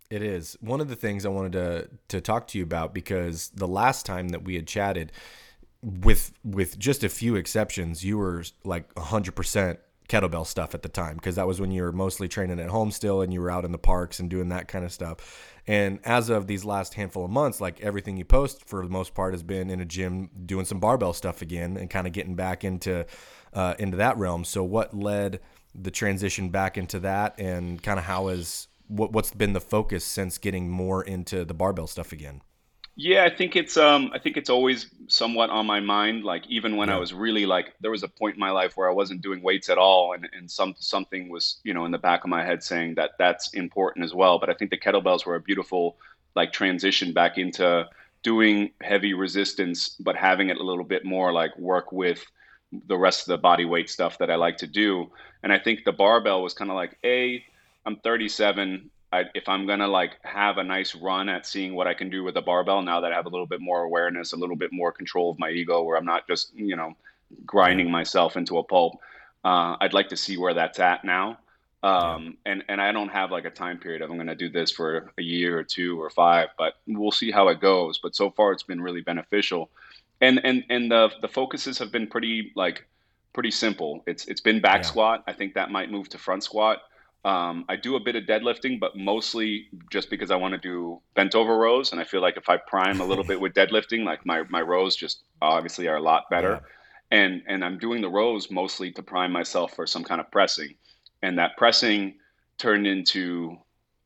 [0.09, 0.55] It is.
[0.61, 4.05] One of the things i wanted to to talk to you about because the last
[4.05, 5.11] time that we had chatted
[5.85, 9.77] with with just a few exceptions, you were like 100%
[10.09, 12.91] kettlebell stuff at the time because that was when you were mostly training at home
[12.91, 15.53] still and you were out in the parks and doing that kind of stuff.
[15.67, 19.13] And as of these last handful of months, like everything you post for the most
[19.13, 22.35] part has been in a gym doing some barbell stuff again and kind of getting
[22.35, 23.05] back into
[23.53, 24.43] uh, into that realm.
[24.43, 25.39] So what led
[25.73, 30.03] the transition back into that and kind of how is what what's been the focus
[30.03, 32.41] since getting more into the barbell stuff again?
[32.97, 36.23] Yeah, I think it's um I think it's always somewhat on my mind.
[36.23, 36.95] Like even when yeah.
[36.95, 39.41] I was really like there was a point in my life where I wasn't doing
[39.41, 42.43] weights at all and, and some something was, you know, in the back of my
[42.45, 44.39] head saying that that's important as well.
[44.39, 45.97] But I think the kettlebells were a beautiful
[46.35, 47.85] like transition back into
[48.23, 52.25] doing heavy resistance, but having it a little bit more like work with
[52.87, 55.11] the rest of the body weight stuff that I like to do.
[55.43, 57.43] And I think the barbell was kind of like, A,
[57.85, 58.89] I'm 37.
[59.11, 62.23] I, if I'm gonna like have a nice run at seeing what I can do
[62.23, 64.71] with a barbell, now that I have a little bit more awareness, a little bit
[64.73, 66.95] more control of my ego, where I'm not just you know
[67.45, 68.99] grinding myself into a pulp,
[69.43, 71.37] uh, I'd like to see where that's at now.
[71.83, 74.49] Um, and and I don't have like a time period of I'm going to do
[74.49, 77.99] this for a year or two or five, but we'll see how it goes.
[77.99, 79.69] But so far, it's been really beneficial,
[80.19, 82.87] and and and the the focuses have been pretty like
[83.33, 84.03] pretty simple.
[84.07, 84.87] It's it's been back yeah.
[84.87, 85.23] squat.
[85.27, 86.81] I think that might move to front squat.
[87.25, 91.01] Um, I do a bit of deadlifting, but mostly just because I want to do
[91.15, 91.91] bent over rows.
[91.91, 94.61] And I feel like if I prime a little bit with deadlifting, like my, my
[94.61, 96.61] rows just obviously are a lot better.
[97.11, 97.19] Yeah.
[97.19, 100.75] And, and I'm doing the rows mostly to prime myself for some kind of pressing.
[101.23, 102.13] And that pressing
[102.59, 103.57] turned into,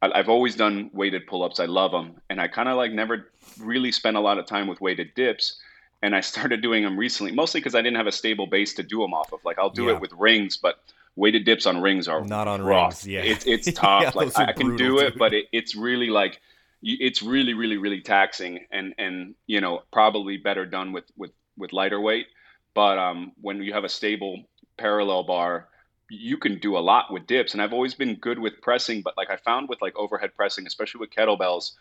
[0.01, 1.59] I, I've always done weighted pull ups.
[1.59, 2.21] I love them.
[2.29, 5.59] And I kind of like never really spent a lot of time with weighted dips.
[6.01, 8.83] And I started doing them recently, mostly because I didn't have a stable base to
[8.83, 9.41] do them off of.
[9.43, 9.95] Like I'll do yeah.
[9.95, 10.79] it with rings, but
[11.15, 13.05] weighted dips on rings are not on rough.
[13.05, 13.07] rings.
[13.07, 14.03] Yeah, it's it's tough.
[14.03, 16.39] yeah, like I, can do it, but it, it's really like
[16.81, 21.73] it's really really really taxing and and you know probably better done with with with
[21.73, 22.27] lighter weight
[22.73, 24.43] but um, when you have a stable
[24.77, 25.67] parallel bar
[26.09, 29.15] you can do a lot with dips and i've always been good with pressing but
[29.17, 31.73] like i found with like overhead pressing especially with kettlebells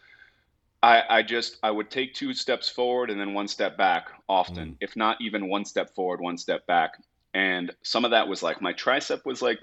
[0.82, 4.70] i i just i would take two steps forward and then one step back often
[4.70, 4.76] mm.
[4.80, 6.98] if not even one step forward one step back
[7.34, 9.58] and some of that was like my tricep was like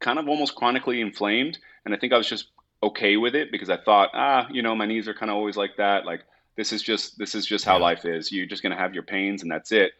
[0.00, 2.46] kind of almost chronically inflamed and i think i was just
[2.82, 5.56] okay with it because i thought ah you know my knees are kind of always
[5.56, 6.22] like that like
[6.56, 9.02] this is just this is just how life is you're just going to have your
[9.02, 9.92] pains and that's it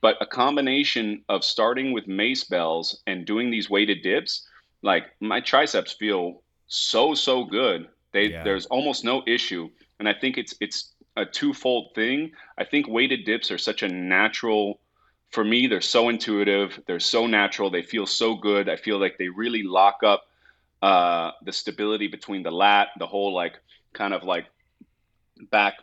[0.00, 4.46] but a combination of starting with mace bells and doing these weighted dips,
[4.82, 7.88] like my triceps feel so so good.
[8.12, 8.44] They yeah.
[8.44, 12.32] there's almost no issue, and I think it's it's a twofold thing.
[12.58, 14.80] I think weighted dips are such a natural.
[15.36, 16.80] For me, they're so intuitive.
[16.86, 17.68] They're so natural.
[17.68, 18.70] They feel so good.
[18.70, 20.22] I feel like they really lock up
[20.80, 23.60] uh, the stability between the lat, the whole like
[23.92, 24.46] kind of like
[25.50, 25.74] back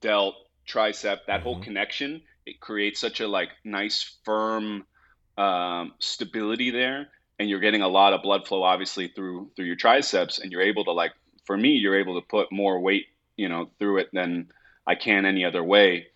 [0.00, 0.34] delt
[0.66, 1.42] tricep, that mm-hmm.
[1.44, 4.84] whole connection it creates such a like nice firm
[5.38, 9.76] um, stability there and you're getting a lot of blood flow obviously through through your
[9.76, 11.12] triceps and you're able to like
[11.44, 14.48] for me you're able to put more weight you know through it than
[14.86, 16.06] i can any other way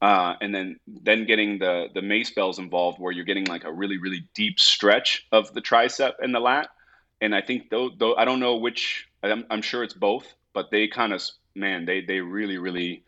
[0.00, 3.72] uh, and then then getting the the mace bells involved where you're getting like a
[3.72, 6.68] really really deep stretch of the tricep and the lat
[7.20, 10.70] and i think though though i don't know which i'm, I'm sure it's both but
[10.70, 11.22] they kind of
[11.54, 13.02] man they they really really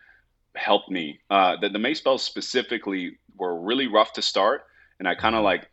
[0.54, 1.20] helped me.
[1.30, 4.66] Uh, the, the mace bells specifically were really rough to start,
[4.98, 5.70] and I kind of like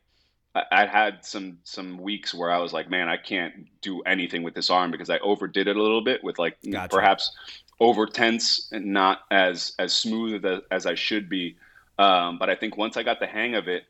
[0.55, 4.43] I, I, had some some weeks where I was like, man, I can't do anything
[4.43, 6.95] with this arm because I overdid it a little bit with like gotcha.
[6.95, 7.35] perhaps
[7.79, 11.57] over tense and not as as smooth as, as I should be.
[11.99, 13.83] Um, but I think once I got the hang of it,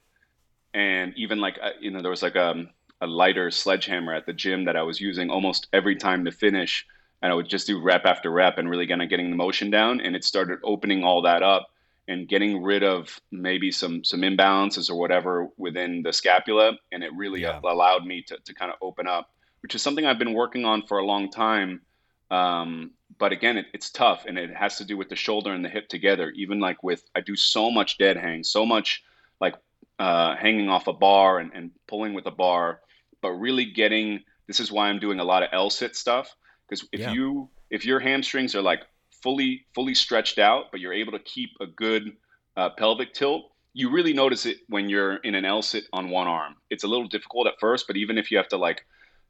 [0.73, 2.69] and even like uh, you know, there was like a, um,
[3.01, 6.85] a lighter sledgehammer at the gym that I was using almost every time to finish
[7.21, 9.69] and I would just do rep after rep and really kind of getting the motion
[9.69, 10.01] down.
[10.01, 11.69] And it started opening all that up
[12.07, 17.11] and getting rid of maybe some some imbalances or whatever within the scapula, and it
[17.13, 17.59] really yeah.
[17.63, 20.83] allowed me to to kind of open up, which is something I've been working on
[20.83, 21.81] for a long time.
[22.29, 25.63] Um, but again, it, it's tough, and it has to do with the shoulder and
[25.63, 26.31] the hip together.
[26.31, 29.03] Even like with I do so much dead hang, so much
[29.39, 29.55] like
[29.99, 32.81] uh, hanging off a bar and, and pulling with a bar,
[33.21, 34.23] but really getting.
[34.47, 36.33] This is why I'm doing a lot of L sit stuff
[36.67, 37.11] because if yeah.
[37.11, 38.81] you if your hamstrings are like
[39.21, 42.15] fully fully stretched out, but you're able to keep a good
[42.55, 46.27] uh, pelvic tilt, you really notice it when you're in an L sit on one
[46.27, 46.55] arm.
[46.69, 48.85] It's a little difficult at first, but even if you have to like,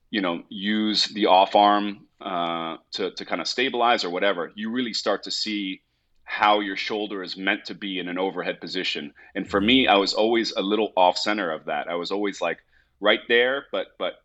[0.09, 4.71] you know, use the off arm uh, to to kind of stabilize or whatever, you
[4.71, 5.81] really start to see
[6.23, 9.13] how your shoulder is meant to be in an overhead position.
[9.33, 11.87] And for me, I was always a little off center of that.
[11.87, 12.57] I was always like
[12.99, 14.15] right there, but but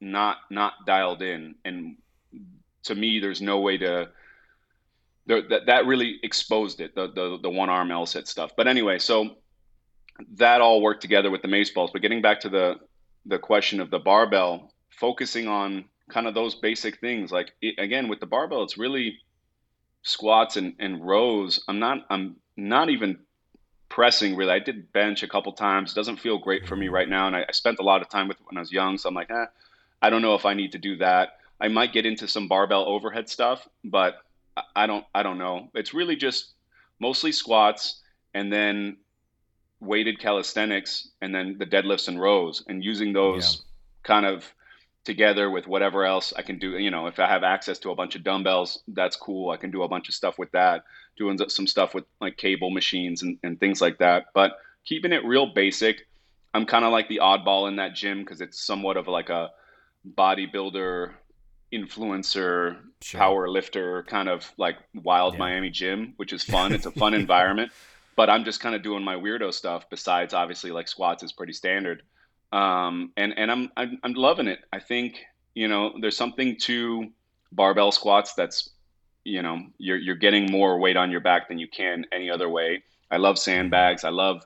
[0.00, 1.56] not not dialed in.
[1.64, 1.96] And
[2.84, 4.08] to me, there's no way to.
[5.26, 8.52] that that really exposed it, the the, the one arm L sit stuff.
[8.56, 9.36] But anyway, so
[10.36, 11.90] that all worked together with the mace bells.
[11.92, 12.76] But getting back to the
[13.26, 17.32] the question of the barbell, focusing on kind of those basic things.
[17.32, 19.18] Like it, again, with the barbell, it's really
[20.02, 21.62] squats and, and rows.
[21.68, 23.18] I'm not I'm not even
[23.88, 24.52] pressing really.
[24.52, 25.92] I did bench a couple times.
[25.92, 28.08] It doesn't feel great for me right now, and I, I spent a lot of
[28.08, 28.98] time with it when I was young.
[28.98, 29.46] So I'm like, eh,
[30.02, 31.38] I don't know if I need to do that.
[31.60, 34.22] I might get into some barbell overhead stuff, but
[34.74, 35.68] I don't I don't know.
[35.74, 36.52] It's really just
[36.98, 38.00] mostly squats
[38.34, 38.96] and then
[39.80, 43.60] weighted calisthenics and then the deadlifts and rows and using those yeah.
[44.02, 44.44] kind of
[45.04, 46.78] together with whatever else I can do.
[46.78, 49.50] You know, if I have access to a bunch of dumbbells, that's cool.
[49.50, 50.84] I can do a bunch of stuff with that,
[51.16, 54.26] doing some stuff with like cable machines and, and things like that.
[54.34, 54.52] But
[54.84, 56.06] keeping it real basic.
[56.52, 59.50] I'm kind of like the oddball in that gym because it's somewhat of like a
[60.16, 61.12] bodybuilder
[61.72, 63.18] influencer, sure.
[63.18, 65.38] power lifter, kind of like wild yeah.
[65.38, 66.72] Miami gym, which is fun.
[66.72, 67.70] It's a fun environment.
[68.16, 69.88] But I'm just kind of doing my weirdo stuff.
[69.88, 72.02] Besides, obviously, like squats is pretty standard,
[72.52, 74.60] um, and and I'm, I'm I'm loving it.
[74.72, 75.20] I think
[75.54, 77.08] you know there's something to
[77.52, 78.70] barbell squats that's
[79.24, 82.48] you know you're you're getting more weight on your back than you can any other
[82.48, 82.82] way.
[83.10, 84.04] I love sandbags.
[84.04, 84.44] I love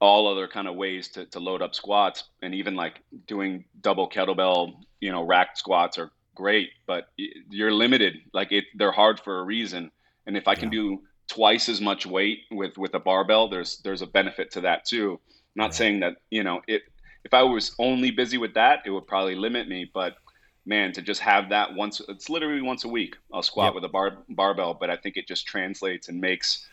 [0.00, 4.08] all other kind of ways to, to load up squats and even like doing double
[4.08, 8.14] kettlebell you know racked squats are great, but you're limited.
[8.32, 9.90] Like it, they're hard for a reason.
[10.26, 10.80] And if I can yeah.
[10.80, 14.84] do twice as much weight with with a barbell, there's there's a benefit to that
[14.84, 15.12] too.
[15.12, 15.74] I'm not right.
[15.74, 16.82] saying that you know it.
[17.24, 19.90] If I was only busy with that, it would probably limit me.
[19.92, 20.16] But
[20.64, 23.16] man, to just have that once, it's literally once a week.
[23.32, 23.74] I'll squat yep.
[23.74, 26.66] with a bar barbell, but I think it just translates and makes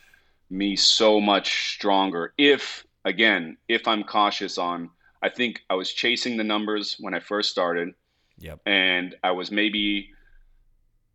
[0.50, 2.32] me so much stronger.
[2.38, 4.90] If again, if I'm cautious on,
[5.22, 7.94] I think I was chasing the numbers when I first started
[8.38, 8.60] Yep.
[8.66, 10.10] And I was maybe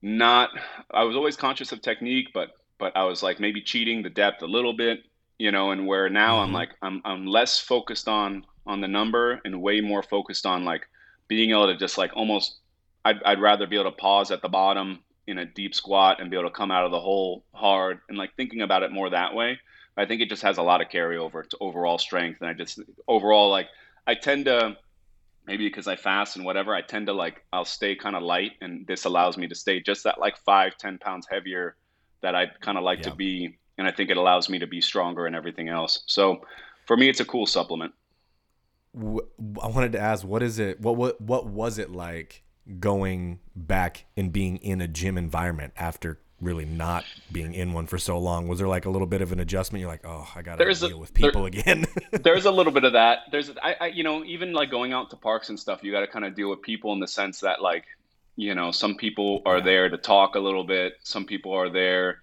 [0.02, 0.50] not
[0.92, 4.42] I was always conscious of technique, but but I was like maybe cheating the depth
[4.42, 5.04] a little bit,
[5.38, 6.44] you know, and where now mm-hmm.
[6.44, 10.66] I'm like I'm I'm less focused on on the number and way more focused on
[10.66, 10.88] like
[11.28, 12.60] being able to just like almost
[13.06, 16.32] I'd I'd rather be able to pause at the bottom in a deep squat and
[16.32, 19.10] be able to come out of the hole hard and like thinking about it more
[19.10, 19.60] that way.
[19.98, 22.80] I think it just has a lot of carryover to overall strength and I just
[23.08, 23.68] overall like
[24.08, 24.78] I tend to
[25.46, 28.54] maybe because I fast and whatever, I tend to like I'll stay kind of light,
[28.62, 31.76] and this allows me to stay just that like five, ten pounds heavier
[32.22, 33.10] that I kind of like yeah.
[33.10, 36.04] to be, and I think it allows me to be stronger and everything else.
[36.06, 36.42] So
[36.86, 37.94] for me, it's a cool supplement.
[38.96, 40.82] I wanted to ask, what is it?
[40.82, 42.44] What what what was it like
[42.80, 47.98] going back and being in a gym environment after really not being in one for
[47.98, 48.48] so long?
[48.48, 49.80] Was there like a little bit of an adjustment?
[49.80, 51.86] You're like, oh, I got to deal a, with people there, again.
[52.12, 53.20] there's a little bit of that.
[53.32, 56.02] There's, I, I, you know, even like going out to parks and stuff, you got
[56.02, 57.86] to kind of deal with people in the sense that like,
[58.36, 60.94] you know, some people are there to talk a little bit.
[61.04, 62.21] Some people are there.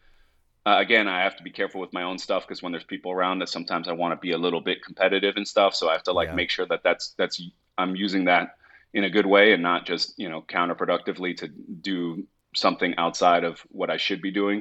[0.68, 3.10] Uh, again, I have to be careful with my own stuff because when there's people
[3.10, 5.74] around that sometimes I want to be a little bit competitive and stuff.
[5.74, 6.34] So I have to like yeah.
[6.34, 7.40] make sure that that's that's
[7.78, 8.56] I'm using that
[8.92, 13.60] in a good way and not just you know counterproductively to do something outside of
[13.70, 14.60] what I should be doing.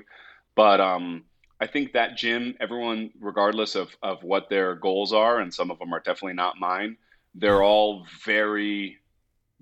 [0.56, 1.26] But um,
[1.60, 5.78] I think that gym, everyone, regardless of, of what their goals are, and some of
[5.78, 6.96] them are definitely not mine,
[7.36, 9.00] they're all very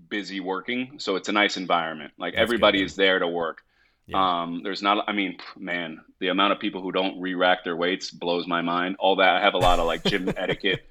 [0.09, 0.99] busy working.
[0.99, 2.13] So it's a nice environment.
[2.19, 3.63] Like That's everybody good, is there to work.
[4.07, 4.41] Yeah.
[4.43, 7.75] Um, there's not, I mean, man, the amount of people who don't re rack their
[7.75, 8.97] weights blows my mind.
[8.99, 10.85] All that, I have a lot of like gym etiquette,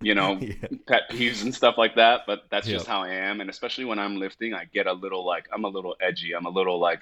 [0.00, 0.54] you know, yeah.
[0.86, 2.78] pet peeves and stuff like that, but that's yep.
[2.78, 3.40] just how I am.
[3.40, 6.32] And especially when I'm lifting, I get a little like, I'm a little edgy.
[6.32, 7.00] I'm a little like,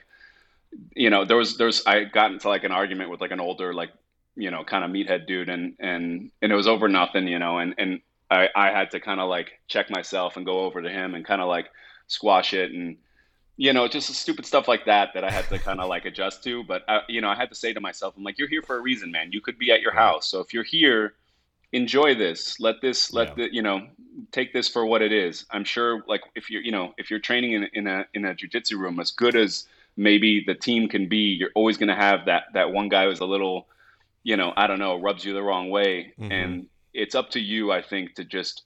[0.94, 3.72] you know, there was there's I got into like an argument with like an older
[3.74, 3.90] like
[4.36, 7.58] you know kind of meathead dude, and and and it was over nothing, you know,
[7.58, 8.00] and and
[8.30, 11.24] I I had to kind of like check myself and go over to him and
[11.24, 11.70] kind of like
[12.06, 12.96] squash it and
[13.58, 16.42] you know just stupid stuff like that that I had to kind of like adjust
[16.44, 16.64] to.
[16.64, 18.76] But I, you know I had to say to myself, I'm like, you're here for
[18.76, 19.32] a reason, man.
[19.32, 21.14] You could be at your house, so if you're here
[21.72, 23.44] enjoy this let this let yeah.
[23.44, 23.86] the you know
[24.32, 27.20] take this for what it is i'm sure like if you're you know if you're
[27.20, 29.66] training in, in a in a jiu-jitsu room as good as
[29.98, 33.20] maybe the team can be, you're always going to have that that one guy who's
[33.20, 33.66] a little,
[34.22, 36.32] you know, I don't know, rubs you the wrong way, mm-hmm.
[36.32, 38.62] and it's up to you, I think, to just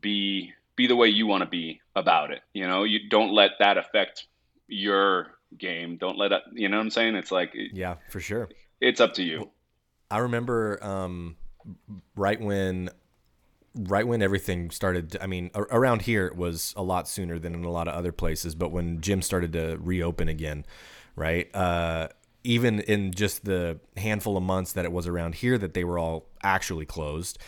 [0.00, 2.40] be be the way you want to be about it.
[2.54, 4.28] You know, you don't let that affect
[4.68, 5.26] your
[5.58, 5.98] game.
[5.98, 6.42] Don't let it.
[6.54, 7.16] You know what I'm saying?
[7.16, 8.48] It's like yeah, for sure.
[8.80, 9.50] It's up to you.
[10.10, 11.36] I remember um,
[12.16, 12.88] right when
[13.74, 17.64] right when everything started i mean around here it was a lot sooner than in
[17.64, 20.64] a lot of other places but when gyms started to reopen again
[21.14, 22.08] right uh,
[22.42, 25.98] even in just the handful of months that it was around here that they were
[25.98, 27.38] all actually closed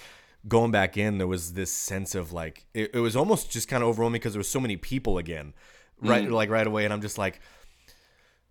[0.49, 3.83] going back in there was this sense of like it, it was almost just kind
[3.83, 5.53] of overwhelming because there was so many people again
[6.01, 6.31] right mm.
[6.31, 7.41] like right away and i'm just like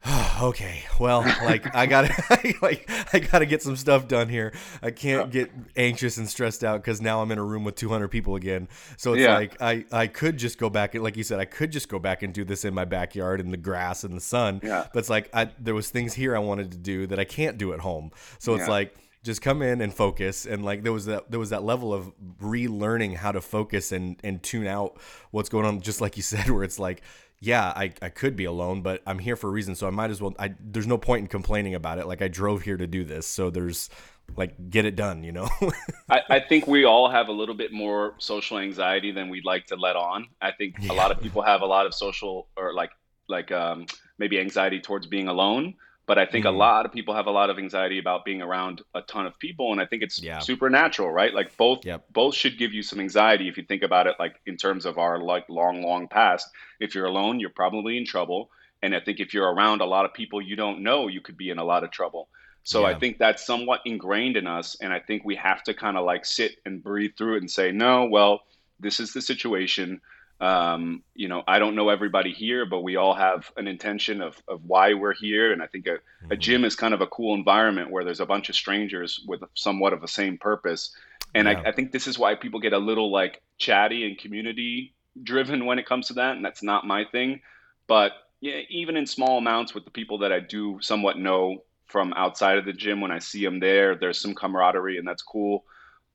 [0.42, 2.14] okay well like i gotta
[2.62, 6.82] like i gotta get some stuff done here i can't get anxious and stressed out
[6.82, 9.34] because now i'm in a room with 200 people again so it's yeah.
[9.34, 12.24] like i i could just go back like you said i could just go back
[12.24, 14.86] and do this in my backyard in the grass and the sun yeah.
[14.94, 17.58] but it's like i there was things here i wanted to do that i can't
[17.58, 18.70] do at home so it's yeah.
[18.70, 18.96] like
[19.30, 22.12] just come in and focus and like there was that there was that level of
[22.42, 25.00] relearning how to focus and and tune out
[25.30, 27.04] what's going on just like you said where it's like
[27.42, 30.12] yeah, I, I could be alone, but I'm here for a reason, so I might
[30.12, 30.34] as well.
[30.38, 32.06] I there's no point in complaining about it.
[32.06, 33.90] Like I drove here to do this, so there's
[34.36, 35.48] like get it done, you know.
[36.10, 39.68] I, I think we all have a little bit more social anxiety than we'd like
[39.68, 40.28] to let on.
[40.42, 40.92] I think yeah.
[40.92, 42.92] a lot of people have a lot of social or like
[43.30, 43.86] like um,
[44.18, 45.76] maybe anxiety towards being alone.
[46.10, 46.50] But I think mm.
[46.50, 49.38] a lot of people have a lot of anxiety about being around a ton of
[49.38, 50.40] people, and I think it's yeah.
[50.40, 51.32] supernatural, right?
[51.32, 52.04] Like both yep.
[52.12, 54.98] both should give you some anxiety if you think about it, like in terms of
[54.98, 56.48] our like long, long past.
[56.80, 58.50] If you're alone, you're probably in trouble,
[58.82, 61.38] and I think if you're around a lot of people you don't know, you could
[61.38, 62.28] be in a lot of trouble.
[62.64, 62.88] So yeah.
[62.88, 66.06] I think that's somewhat ingrained in us, and I think we have to kind of
[66.06, 68.42] like sit and breathe through it and say, no, well,
[68.80, 70.02] this is the situation
[70.40, 74.42] um, you know, I don't know everybody here, but we all have an intention of,
[74.48, 75.52] of why we're here.
[75.52, 76.32] And I think a, mm-hmm.
[76.32, 79.42] a gym is kind of a cool environment where there's a bunch of strangers with
[79.54, 80.96] somewhat of the same purpose.
[81.36, 81.62] And yeah.
[81.66, 85.66] I, I think this is why people get a little like chatty and community driven
[85.66, 86.38] when it comes to that.
[86.38, 87.42] And that's not my thing.
[87.88, 92.14] But yeah, even in small amounts with the people that I do somewhat know from
[92.16, 95.66] outside of the gym, when I see them there, there's some camaraderie and that's cool.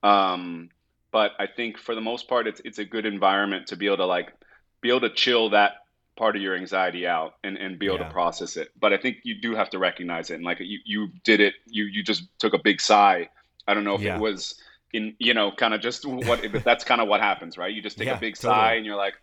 [0.03, 0.71] Um,
[1.15, 3.99] but I think for the most part, it's it's a good environment to be able
[3.99, 4.33] to like
[4.81, 5.75] be able to chill that
[6.17, 8.09] part of your anxiety out and, and be able yeah.
[8.09, 8.73] to process it.
[8.81, 10.35] But I think you do have to recognize it.
[10.35, 13.29] And like you, you did it, you, you just took a big sigh.
[13.69, 14.17] I don't know if yeah.
[14.17, 14.57] it was
[14.93, 17.73] in, you know, kind of just what, that's kind of what happens, right?
[17.73, 18.55] You just take yeah, a big totally.
[18.55, 19.15] sigh and you're like,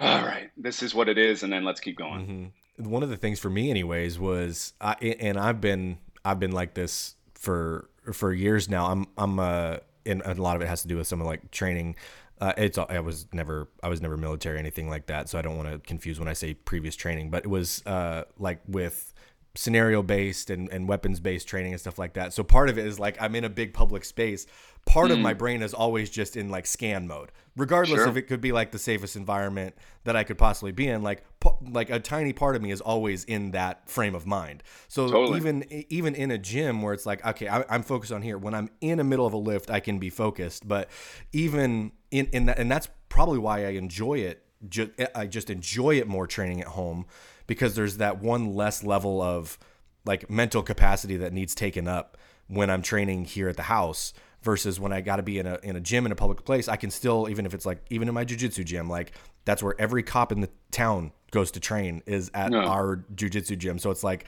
[0.00, 0.20] ah.
[0.20, 2.52] all right, this is what it is, and then let's keep going.
[2.76, 2.90] Mm-hmm.
[2.90, 6.74] One of the things for me, anyways, was I and I've been I've been like
[6.74, 8.86] this for for years now.
[8.86, 9.76] I'm I'm uh,
[10.06, 11.96] and a lot of it has to do with some of like training.
[12.40, 15.56] Uh, it's I was never I was never military anything like that, so I don't
[15.56, 17.30] want to confuse when I say previous training.
[17.30, 19.14] But it was uh, like with
[19.54, 22.32] scenario based and, and weapons based training and stuff like that.
[22.32, 24.46] So part of it is like I'm in a big public space.
[24.86, 25.14] Part mm.
[25.14, 25.38] of my hmm.
[25.38, 28.08] brain is always just in like scan mode, regardless sure.
[28.08, 29.74] if it could be like the safest environment
[30.04, 31.02] that I could possibly be in.
[31.02, 31.24] Like
[31.60, 34.62] like a tiny part of me is always in that frame of mind.
[34.86, 35.38] So totally.
[35.38, 38.38] even even in a gym where it's like okay, I, am focused on here.
[38.38, 40.66] When I'm in the middle of a lift, I can be focused.
[40.66, 40.88] But
[41.32, 44.44] even in in that, and that's probably why I enjoy it.
[44.68, 47.06] Just, I just enjoy it more training at home
[47.46, 49.58] because there's that one less level of
[50.04, 52.16] like mental capacity that needs taken up
[52.48, 54.12] when I'm training here at the house
[54.46, 56.68] versus when I got to be in a in a gym in a public place.
[56.68, 59.12] I can still even if it's like even in my jujitsu gym, like
[59.44, 62.60] that's where every cop in the town goes to train is at no.
[62.60, 63.78] our jujitsu gym.
[63.78, 64.24] So it's like.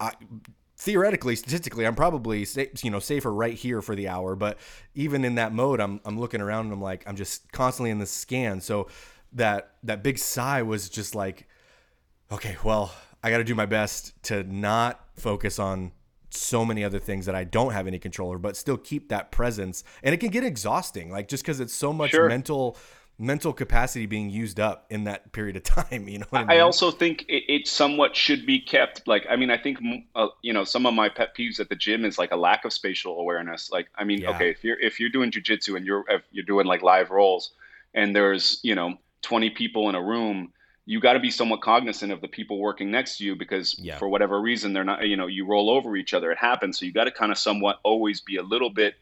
[0.00, 0.12] I,
[0.78, 2.44] theoretically, statistically, I'm probably
[2.82, 4.34] you know safer right here for the hour.
[4.34, 4.58] But
[4.96, 7.98] even in that mode, I'm I'm looking around and I'm like I'm just constantly in
[7.98, 8.60] the scan.
[8.60, 8.88] So
[9.34, 11.46] that that big sigh was just like
[12.32, 12.92] okay, well,
[13.22, 15.92] I got to do my best to not focus on
[16.34, 19.30] so many other things that I don't have any control over, but still keep that
[19.30, 19.84] presence.
[20.02, 22.28] And it can get exhausting, like just because it's so much sure.
[22.28, 22.76] mental
[23.18, 26.08] mental capacity being used up in that period of time.
[26.08, 26.50] You know, I, mean?
[26.50, 29.06] I, also think it, it, somewhat should be kept.
[29.06, 29.78] Like, I mean, I think
[30.14, 32.64] uh, you know some of my pet peeves at the gym is like a lack
[32.64, 33.70] of spatial awareness.
[33.70, 34.30] Like, I mean, yeah.
[34.30, 37.52] okay, if you're if you're doing jujitsu and you're if you're doing like live rolls,
[37.94, 40.52] and there's you know 20 people in a room
[40.84, 43.98] you got to be somewhat cognizant of the people working next to you because yeah.
[43.98, 46.84] for whatever reason they're not you know you roll over each other it happens so
[46.84, 48.94] you got to kind of somewhat always be a little bit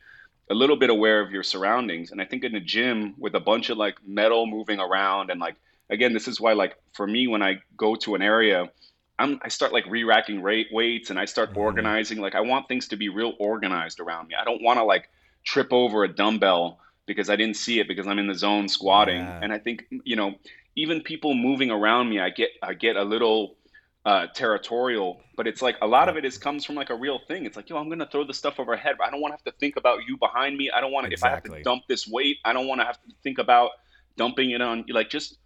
[0.51, 3.41] a little bit aware of your surroundings and i think in a gym with a
[3.41, 5.57] bunch of like metal moving around and like
[5.89, 8.71] again this is why like for me when i go to an area
[9.19, 11.59] I'm, I start like re-racking rate weights and I start mm-hmm.
[11.59, 12.21] organizing.
[12.21, 14.35] Like I want things to be real organized around me.
[14.41, 15.11] I don't want to like
[15.45, 19.19] trip over a dumbbell because I didn't see it because I'm in the zone squatting.
[19.19, 19.41] Yeah.
[19.43, 20.37] And I think you know
[20.77, 23.57] even people moving around me, I get I get a little
[24.05, 27.21] uh, territorial, but it's like a lot of it is comes from like a real
[27.29, 27.45] thing.
[27.45, 28.97] It's like, yo, I'm gonna throw the stuff overhead.
[29.05, 30.71] I don't want to have to think about you behind me.
[30.71, 31.37] I don't want to exactly.
[31.37, 32.39] if I have to dump this weight.
[32.45, 33.71] I don't want to have to think about
[34.17, 34.85] dumping it on.
[34.87, 35.39] You, like just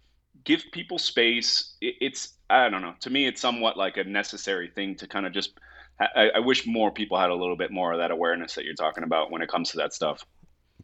[0.43, 1.75] give people space.
[1.81, 2.93] It, it's I don't know.
[3.01, 5.51] To me, it's somewhat like a necessary thing to kind of just.
[5.97, 8.73] I, I wish more people had a little bit more of that awareness that you're
[8.73, 10.25] talking about when it comes to that stuff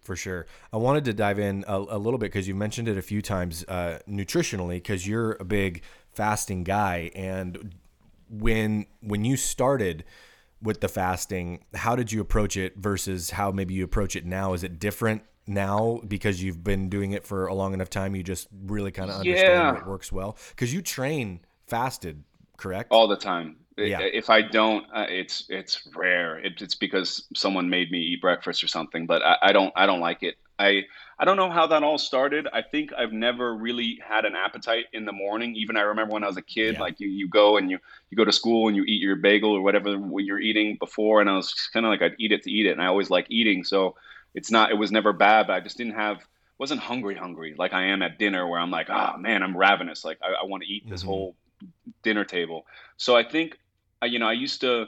[0.01, 0.47] for sure.
[0.73, 3.21] I wanted to dive in a, a little bit because you mentioned it a few
[3.21, 5.83] times uh, nutritionally because you're a big
[6.13, 7.75] fasting guy and
[8.31, 10.03] when when you started
[10.61, 14.53] with the fasting, how did you approach it versus how maybe you approach it now?
[14.53, 18.15] Is it different now because you've been doing it for a long enough time?
[18.15, 19.71] You just really kind of understand yeah.
[19.73, 22.23] what works well because you train fasted,
[22.57, 22.91] correct?
[22.91, 23.57] All the time.
[23.77, 24.01] Yeah.
[24.01, 26.37] If I don't, uh, it's it's rare.
[26.37, 29.05] It, it's because someone made me eat breakfast or something.
[29.05, 30.35] But I, I, don't I don't like it.
[30.59, 30.83] I
[31.17, 32.47] I don't know how that all started.
[32.51, 35.55] I think I've never really had an appetite in the morning.
[35.55, 36.81] Even I remember when I was a kid, yeah.
[36.81, 39.51] like you, you go and you you go to school and you eat your bagel
[39.51, 42.51] or whatever you're eating before, and I was kind of like I'd eat it to
[42.51, 43.63] eat it, and I always like eating.
[43.63, 43.95] So
[44.33, 46.25] it's not it was never bad, but I just didn't have
[46.57, 49.57] wasn't hungry hungry like I am at dinner where I'm like, ah oh, man, I'm
[49.57, 50.05] ravenous.
[50.05, 51.09] Like I, I want to eat this mm-hmm.
[51.09, 51.35] whole
[52.03, 52.65] dinner table.
[52.97, 53.57] So I think
[54.07, 54.87] you know, I used to,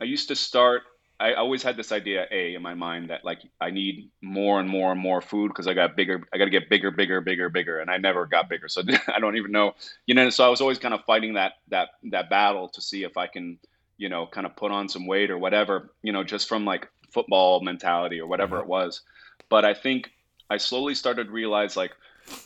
[0.00, 0.82] I used to start.
[1.18, 4.68] I always had this idea, a in my mind that like I need more and
[4.68, 6.22] more and more food because I got bigger.
[6.32, 8.68] I got to get bigger, bigger, bigger, bigger, and I never got bigger.
[8.68, 9.74] So I don't even know,
[10.06, 10.28] you know.
[10.28, 13.28] So I was always kind of fighting that that that battle to see if I
[13.28, 13.58] can,
[13.96, 16.88] you know, kind of put on some weight or whatever, you know, just from like
[17.10, 18.64] football mentality or whatever mm-hmm.
[18.64, 19.00] it was.
[19.48, 20.10] But I think
[20.50, 21.92] I slowly started to realize like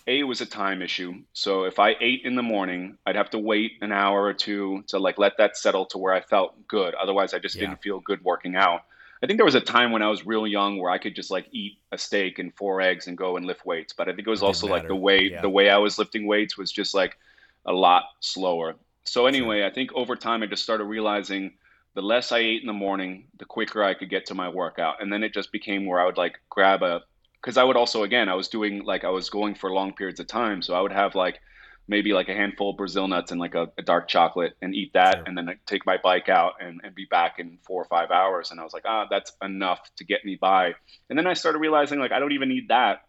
[0.06, 1.14] a was a time issue.
[1.32, 4.84] So if I ate in the morning, I'd have to wait an hour or two
[4.88, 6.94] to like let that settle to where I felt good.
[6.94, 7.62] Otherwise, I just yeah.
[7.62, 8.82] didn't feel good working out.
[9.22, 11.30] I think there was a time when I was real young where I could just
[11.30, 13.92] like eat a steak and four eggs and go and lift weights.
[13.92, 15.42] But I think it was also like the way yeah.
[15.42, 17.18] the way I was lifting weights was just like
[17.66, 18.76] a lot slower.
[19.04, 19.66] So anyway, sure.
[19.66, 21.52] I think over time I just started realizing
[21.94, 25.02] the less I ate in the morning, the quicker I could get to my workout.
[25.02, 27.02] And then it just became where I would like grab a
[27.40, 30.20] because I would also again I was doing like I was going for long periods
[30.20, 31.40] of time, so I would have like
[31.88, 34.92] maybe like a handful of Brazil nuts and like a, a dark chocolate and eat
[34.92, 35.24] that, sure.
[35.26, 38.10] and then I'd take my bike out and, and be back in four or five
[38.10, 38.50] hours.
[38.50, 40.74] And I was like, ah, that's enough to get me by.
[41.08, 43.06] And then I started realizing like I don't even need that,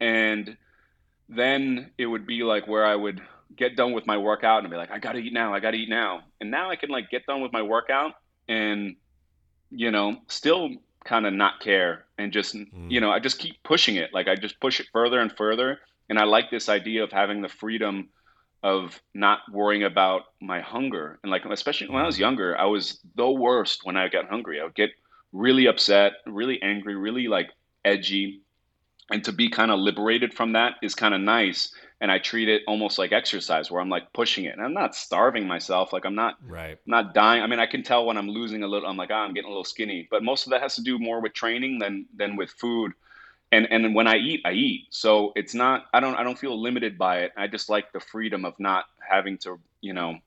[0.00, 0.56] and
[1.28, 3.20] then it would be like where I would
[3.56, 5.88] get done with my workout and be like, I gotta eat now, I gotta eat
[5.88, 6.22] now.
[6.40, 8.12] And now I can like get done with my workout
[8.48, 8.96] and
[9.70, 10.70] you know still
[11.04, 12.90] kind of not care and just mm.
[12.90, 15.78] you know I just keep pushing it like I just push it further and further
[16.08, 18.08] and I like this idea of having the freedom
[18.62, 21.18] of not worrying about my hunger.
[21.22, 24.60] And like, especially when I was younger, I was the worst when I got hungry.
[24.60, 24.90] I would get
[25.32, 27.50] really upset, really angry, really like
[27.84, 28.42] edgy.
[29.10, 31.72] And to be kind of liberated from that is kind of nice.
[32.00, 34.52] And I treat it almost like exercise where I'm like pushing it.
[34.52, 35.92] And I'm not starving myself.
[35.94, 36.78] Like I'm not right.
[36.84, 37.42] not dying.
[37.42, 39.46] I mean, I can tell when I'm losing a little, I'm like, oh, I'm getting
[39.46, 40.06] a little skinny.
[40.10, 42.92] But most of that has to do more with training than than with food
[43.52, 44.86] and and when I eat, I eat.
[44.90, 47.32] So it's not I don't I don't feel limited by it.
[47.36, 50.18] I just like the freedom of not having to you know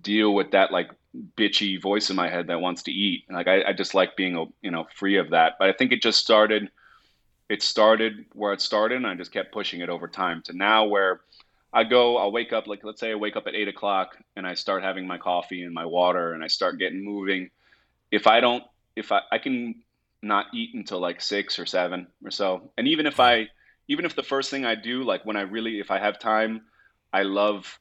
[0.00, 0.90] deal with that like
[1.36, 3.24] bitchy voice in my head that wants to eat.
[3.30, 5.54] Like I, I just like being you know free of that.
[5.58, 6.70] But I think it just started.
[7.48, 10.86] It started where it started, and I just kept pushing it over time to now
[10.86, 11.20] where
[11.72, 12.16] I go.
[12.16, 14.82] I'll wake up like let's say I wake up at eight o'clock and I start
[14.82, 17.50] having my coffee and my water and I start getting moving.
[18.10, 18.62] If I don't,
[18.96, 19.82] if I I can
[20.24, 22.70] not eat until like six or seven or so.
[22.76, 23.48] And even if I,
[23.88, 26.62] even if the first thing I do, like when I really, if I have time,
[27.12, 27.78] I love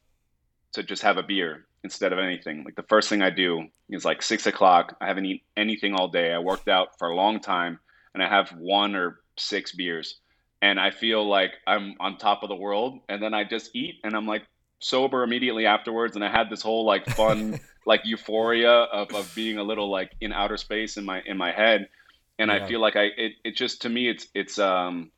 [0.73, 2.63] to just have a beer instead of anything.
[2.63, 4.95] Like the first thing I do is like six o'clock.
[5.01, 6.33] I haven't eaten anything all day.
[6.33, 7.79] I worked out for a long time
[8.13, 10.19] and I have one or six beers
[10.61, 12.99] and I feel like I'm on top of the world.
[13.09, 14.43] And then I just eat and I'm like
[14.79, 16.15] sober immediately afterwards.
[16.15, 20.13] And I had this whole like fun, like euphoria of, of being a little like
[20.21, 21.89] in outer space in my, in my head
[22.39, 22.63] and yeah.
[22.63, 25.11] I feel like I it, it just to me it's it's um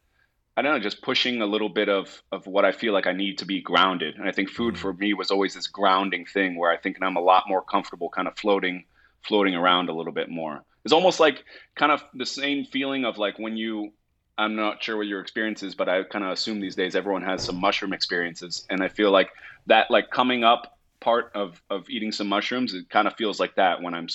[0.57, 3.13] I don't know just pushing a little bit of of what I feel like I
[3.13, 4.81] need to be grounded and I think food mm-hmm.
[4.81, 8.09] for me was always this grounding thing where I think I'm a lot more comfortable
[8.09, 8.85] kind of floating
[9.27, 11.43] floating around a little bit more it's almost like
[11.75, 13.91] kind of the same feeling of like when you
[14.37, 17.23] I'm not sure what your experience is but I kind of assume these days everyone
[17.23, 19.29] has some mushroom experiences and I feel like
[19.67, 23.55] that like coming up part of of eating some mushrooms it kind of feels like
[23.55, 24.07] that when I'm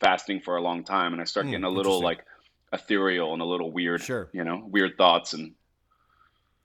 [0.00, 2.24] fasting for a long time and I start mm, getting a little like
[2.74, 4.28] ethereal and a little weird, sure.
[4.32, 5.54] you know, weird thoughts and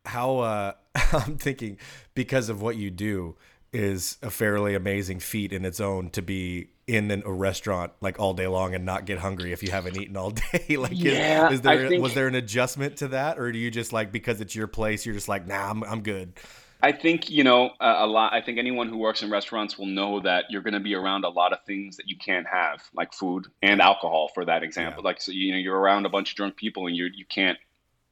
[0.06, 0.72] how uh
[1.14, 1.78] I'm thinking
[2.16, 3.38] because of what you do
[3.72, 8.20] is a fairly amazing feat in its own to be in an, a restaurant like
[8.20, 10.78] all day long and not get hungry if you haven't eaten all day.
[10.78, 13.70] like, yeah, is, is there think, was there an adjustment to that, or do you
[13.70, 16.34] just like because it's your place, you're just like, nah, I'm I'm good.
[16.82, 18.34] I think you know uh, a lot.
[18.34, 21.26] I think anyone who works in restaurants will know that you're going to be around
[21.26, 25.04] a lot of things that you can't have, like food and alcohol, for that example.
[25.04, 25.10] Yeah.
[25.10, 27.58] Like so, you know, you're around a bunch of drunk people and you you can't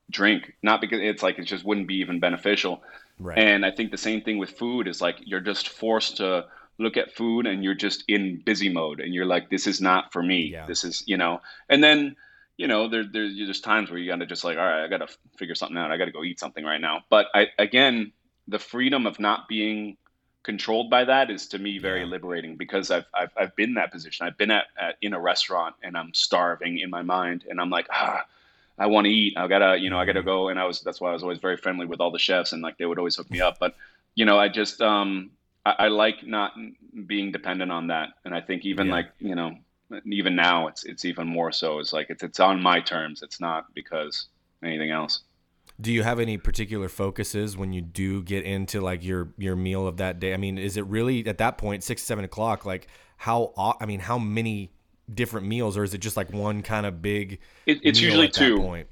[0.10, 2.84] drink, not because it's like it just wouldn't be even beneficial.
[3.20, 3.38] Right.
[3.38, 6.46] And I think the same thing with food is like you're just forced to
[6.78, 10.14] look at food and you're just in busy mode and you're like, this is not
[10.14, 10.52] for me.
[10.52, 10.66] Yeah.
[10.66, 12.16] This is you know, and then
[12.58, 14.88] you know, there, there, there's times where you got to just like, all right, I
[14.88, 15.92] got to figure something out.
[15.92, 17.04] I got to go eat something right now.
[17.10, 18.12] But I, again,
[18.48, 19.98] the freedom of not being
[20.42, 22.08] controlled by that is to me very yeah.
[22.08, 24.26] liberating because I've, I've, I've been in that position.
[24.26, 27.70] I've been at, at, in a restaurant and I'm starving in my mind and I'm
[27.70, 28.26] like, ah,
[28.78, 29.34] I want to eat.
[29.38, 30.28] I gotta, you know, I gotta mm-hmm.
[30.28, 30.50] go.
[30.50, 32.62] And I was, that's why I was always very friendly with all the chefs and
[32.62, 33.58] like, they would always hook me up.
[33.60, 33.76] But,
[34.16, 35.32] you know, I just, um,
[35.66, 36.54] I, I like not
[37.06, 38.10] being dependent on that.
[38.24, 38.94] And I think even yeah.
[38.94, 39.56] like, you know,
[40.06, 41.80] even now it's, it's even more so.
[41.80, 43.24] It's like, it's, it's on my terms.
[43.24, 44.28] It's not because
[44.64, 45.24] anything else.
[45.80, 49.88] Do you have any particular focuses when you do get into like your your meal
[49.88, 50.34] of that day?
[50.34, 52.66] I mean, is it really at that point six seven o'clock?
[52.66, 54.72] Like how I mean, how many
[55.14, 57.40] different meals, or is it just like one kind of big?
[57.66, 58.86] It, it's usually two.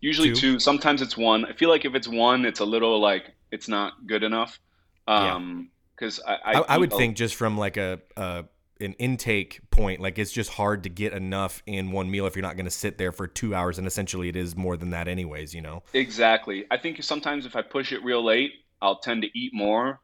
[0.00, 0.34] Usually two?
[0.34, 0.58] two.
[0.60, 1.44] Sometimes it's one.
[1.44, 4.58] I feel like if it's one, it's a little like it's not good enough.
[5.06, 8.44] Um, because I I, I, I would a, think just from like a, a
[8.80, 12.42] an intake point like it's just hard to get enough in one meal if you're
[12.42, 15.06] not going to sit there for two hours and essentially it is more than that
[15.06, 19.22] anyways you know exactly i think sometimes if i push it real late i'll tend
[19.22, 20.00] to eat more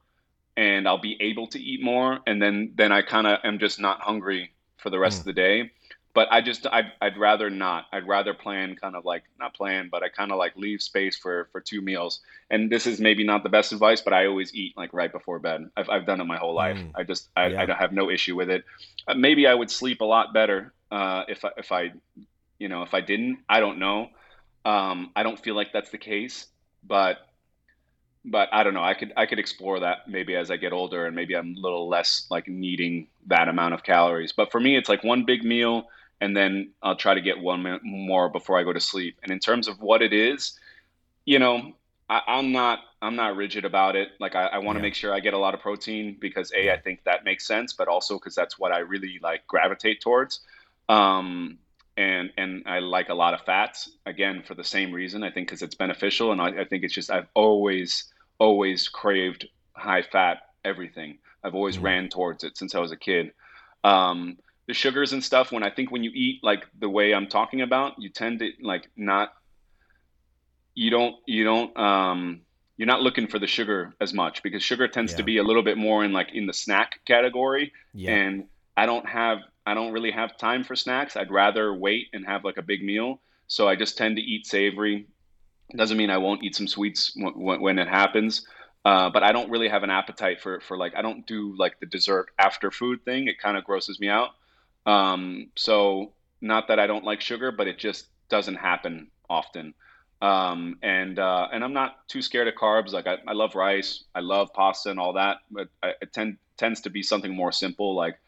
[0.56, 3.80] and i'll be able to eat more and then then i kind of am just
[3.80, 5.20] not hungry for the rest mm.
[5.20, 5.70] of the day
[6.16, 7.88] but I just I'd, I'd rather not.
[7.92, 11.14] I'd rather plan kind of like not plan, but I kind of like leave space
[11.14, 12.20] for for two meals.
[12.48, 15.38] And this is maybe not the best advice, but I always eat like right before
[15.40, 15.68] bed.
[15.76, 16.78] I've I've done it my whole life.
[16.78, 16.92] Mm.
[16.94, 17.66] I just I, yeah.
[17.68, 18.64] I have no issue with it.
[19.06, 21.92] Uh, maybe I would sleep a lot better uh, if I, if I
[22.58, 23.40] you know if I didn't.
[23.46, 24.08] I don't know.
[24.64, 26.46] Um, I don't feel like that's the case,
[26.82, 27.25] but
[28.26, 28.82] but I don't know.
[28.82, 31.60] I could I could explore that maybe as I get older, and maybe I'm a
[31.60, 34.32] little less like needing that amount of calories.
[34.32, 35.88] But for me, it's like one big meal
[36.20, 39.18] and then I'll try to get one more before I go to sleep.
[39.22, 40.58] And in terms of what it is,
[41.24, 41.72] you know,
[42.08, 44.10] I, am not I'm not rigid about it.
[44.20, 44.82] Like I, I want to yeah.
[44.82, 47.72] make sure I get a lot of protein because a I think that makes sense,
[47.72, 50.40] but also because that's what I really like gravitate towards.
[50.88, 51.58] Um,
[51.96, 55.22] and and I like a lot of fats again for the same reason.
[55.22, 58.04] I think because it's beneficial, and I, I think it's just I've always
[58.38, 61.18] always craved high fat everything.
[61.44, 61.84] I've always mm-hmm.
[61.84, 63.32] ran towards it since I was a kid.
[63.84, 67.28] Um, the sugars and stuff when i think when you eat like the way i'm
[67.28, 69.32] talking about you tend to like not
[70.74, 72.40] you don't you don't um
[72.76, 75.18] you're not looking for the sugar as much because sugar tends Yeah.
[75.18, 78.14] to be a little bit more in like in the snack category Yeah.
[78.14, 78.44] and
[78.76, 81.16] I don't have I don't really have time for snacks.
[81.16, 83.20] I'd rather wait and have like a big meal.
[83.48, 85.06] So I just tend to eat savory.
[85.74, 88.46] Doesn't mean I won't eat some sweets when, when it happens.
[88.84, 91.80] Uh, but I don't really have an appetite for for like I don't do like
[91.80, 93.26] the dessert after food thing.
[93.26, 94.30] It kind of grosses me out.
[94.86, 99.74] Um, so not that I don't like sugar, but it just doesn't happen often.
[100.22, 102.92] Um, and uh, and I'm not too scared of carbs.
[102.92, 106.38] Like I, I love rice, I love pasta and all that, but I, it tend,
[106.56, 107.94] tends to be something more simple.
[107.94, 108.18] Like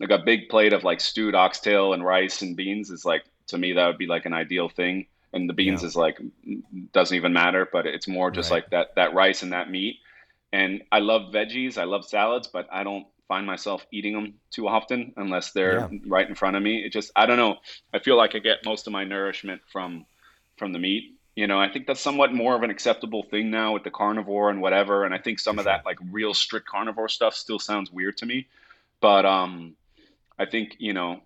[0.00, 3.58] like a big plate of like stewed oxtail and rice and beans is like to
[3.58, 5.06] me that would be like an ideal thing.
[5.34, 5.84] And the beans Yeah.
[5.84, 6.18] is like
[6.94, 8.52] doesn't even matter, but it's more just Right.
[8.52, 9.98] like that that rice and that meat.
[10.52, 14.68] And I love veggies, I love salads, but I don't find myself eating them too
[14.68, 15.88] often unless they're Yeah.
[16.06, 16.84] right in front of me.
[16.84, 17.56] It just I don't know.
[17.94, 20.06] I feel like I get most of my nourishment from
[20.58, 21.18] from the meat.
[21.36, 24.50] You know, I think that's somewhat more of an acceptable thing now with the carnivore
[24.50, 25.04] and whatever.
[25.04, 28.26] And I think some of that like real strict carnivore stuff still sounds weird to
[28.26, 28.46] me.
[29.00, 29.76] But um,
[30.38, 31.20] I think you know,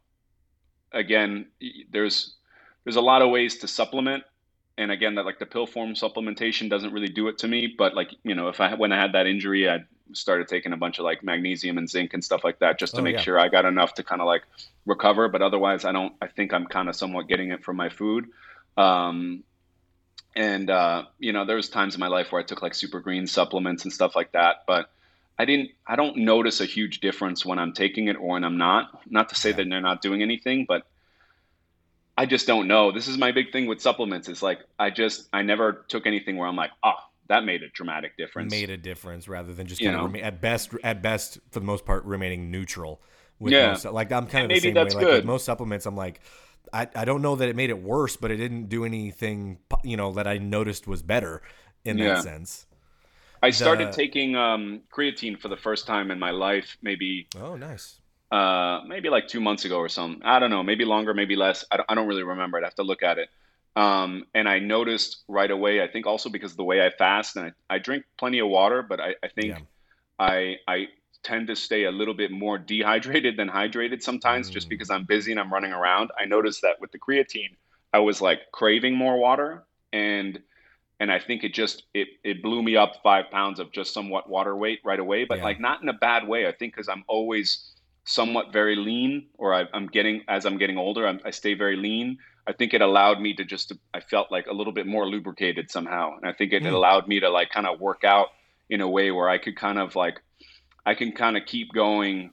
[0.92, 1.46] again,
[1.90, 2.37] there's
[2.88, 4.24] there's a lot of ways to supplement.
[4.78, 7.74] And again, that like the pill form supplementation doesn't really do it to me.
[7.76, 9.80] But like you know, if I when I had that injury, I
[10.14, 13.02] started taking a bunch of like magnesium and zinc and stuff like that just to
[13.02, 13.20] Oh, make yeah.
[13.20, 14.44] sure I got enough to kind of like
[14.86, 15.28] recover.
[15.28, 16.14] But otherwise, I don't.
[16.22, 18.26] I think I'm kind of somewhat getting it from my food.
[18.78, 19.44] Um,
[20.34, 23.00] and uh, you know, there was times in my life where I took like super
[23.00, 24.90] green supplements and stuff like that, but
[25.38, 25.70] I didn't.
[25.86, 28.88] I don't notice a huge difference when I'm taking it or when I'm not.
[29.10, 29.56] Not to say Yeah.
[29.58, 30.86] that they're not doing anything, but
[32.18, 32.90] I just don't know.
[32.92, 34.28] This is my big thing with supplements.
[34.28, 36.94] It's like I just I never took anything where I'm like, oh,
[37.28, 38.50] that made a dramatic difference.
[38.50, 40.06] made a difference rather than just You know?
[40.06, 43.00] rema- at best at best for the most part remaining neutral
[43.38, 43.68] with Yeah.
[43.68, 45.24] most, like I'm kind of the same way like with good.
[45.24, 46.20] most supplements I'm like
[46.72, 49.96] I, I don't know that it made it worse but it didn't do anything you
[49.96, 51.40] know that I noticed was better
[51.84, 52.14] in Yeah.
[52.14, 52.66] that sense
[53.42, 57.54] I started the- taking um, creatine for the first time in my life, maybe oh
[57.56, 58.00] nice
[58.30, 60.22] uh, maybe like two months ago or something.
[60.24, 61.64] I don't know, maybe longer, maybe less.
[61.70, 62.58] I don't, I don't really remember.
[62.58, 63.28] I'd have to look at it.
[63.76, 67.36] Um, and I noticed right away, I think also because of the way I fast
[67.36, 69.58] and I, I drink plenty of water, but I, I think Yeah.
[70.18, 70.88] I, I
[71.22, 74.70] tend to stay a little bit more dehydrated than hydrated sometimes just Mm.
[74.70, 76.10] because I'm busy and I'm running around.
[76.20, 77.56] I noticed that with the creatine,
[77.92, 80.40] I was like craving more water and
[81.00, 84.28] and I think it just it it blew me up five pounds of just somewhat
[84.28, 85.44] water weight right away, but Yeah.
[85.44, 86.46] like not in a bad way.
[86.48, 87.72] I think because I'm always
[88.08, 91.76] somewhat very lean, or I, I'm getting as I'm getting older, I'm, I stay very
[91.76, 92.18] lean.
[92.46, 95.70] I think it allowed me to just I felt like a little bit more lubricated
[95.70, 96.72] somehow, and I think it Mm.
[96.72, 98.28] allowed me to like kind of work out
[98.70, 100.20] in a way where I could kind of like
[100.86, 102.30] I can kind of keep going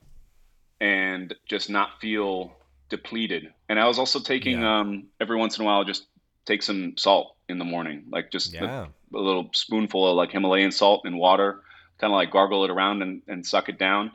[0.80, 2.54] and just not feel
[2.90, 3.54] depleted.
[3.70, 4.80] And I was also taking Yeah.
[4.80, 6.06] um every once in a while just
[6.46, 10.32] take some salt in the morning, like just a- yeah a little spoonful of like
[10.32, 11.62] Himalayan salt and water,
[12.00, 14.12] kind of like gargle it around and, and suck it down.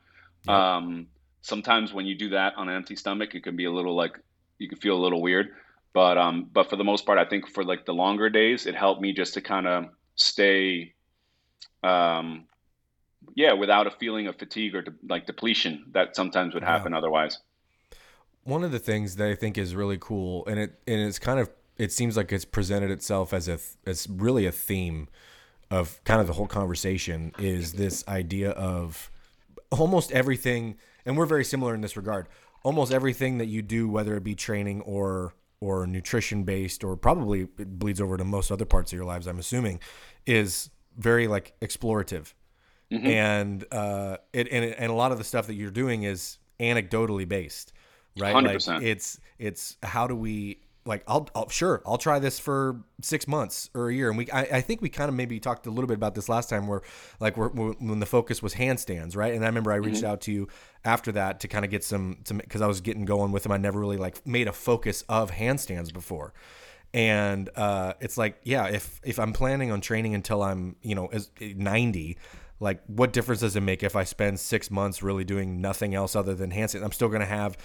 [0.47, 0.55] Yep.
[0.57, 1.07] Um,
[1.43, 4.19] sometimes when you do that on an empty stomach, it can be a little like
[4.59, 5.49] you can feel a little weird.
[5.95, 8.75] But um, but for the most part, I think for like the longer days, it
[8.75, 9.85] helped me just to kind of
[10.17, 10.95] stay,
[11.83, 12.47] um,
[13.37, 16.69] yeah, without a feeling of fatigue or de- like depletion that sometimes would Yeah.
[16.73, 17.39] happen otherwise.
[18.45, 21.39] one of the things that I think is really cool, and it and it's kind
[21.39, 25.09] of it seems like it's presented itself as a th- as really a theme
[25.71, 29.11] of kind of the whole conversation is this idea of
[29.71, 32.29] almost everything, and we're very similar in this regard.
[32.63, 37.43] Almost everything that you do, whether it be training or or nutrition based, or probably
[37.59, 39.27] it bleeds over to most other parts of your lives.
[39.27, 39.81] I'm assuming
[40.27, 42.33] is very like explorative
[42.91, 47.27] and uh, it and, and a lot of the stuff that you're doing is anecdotally
[47.27, 47.73] based,
[48.19, 48.35] right?
[48.35, 48.83] Like 100%.
[48.83, 53.71] it's it's how do we like I'll, I'll sure I'll try this for six months
[53.75, 55.89] or a year, and we I, I think we kind of maybe talked a little
[55.89, 56.83] bit about this last time where
[57.21, 59.35] like we're, when the focus was handstands, right?
[59.35, 60.49] And I remember I reached out to you
[60.85, 63.53] after that to kind of get some some because I was getting going with them.
[63.53, 66.33] I never really like made a focus of handstands before
[66.93, 71.07] and uh, it's like yeah if if i'm planning on training until i'm you know
[71.07, 72.17] as 90
[72.59, 76.17] like what difference does it make if i spend six months really doing nothing else
[76.17, 77.57] other than handstand i'm still going to have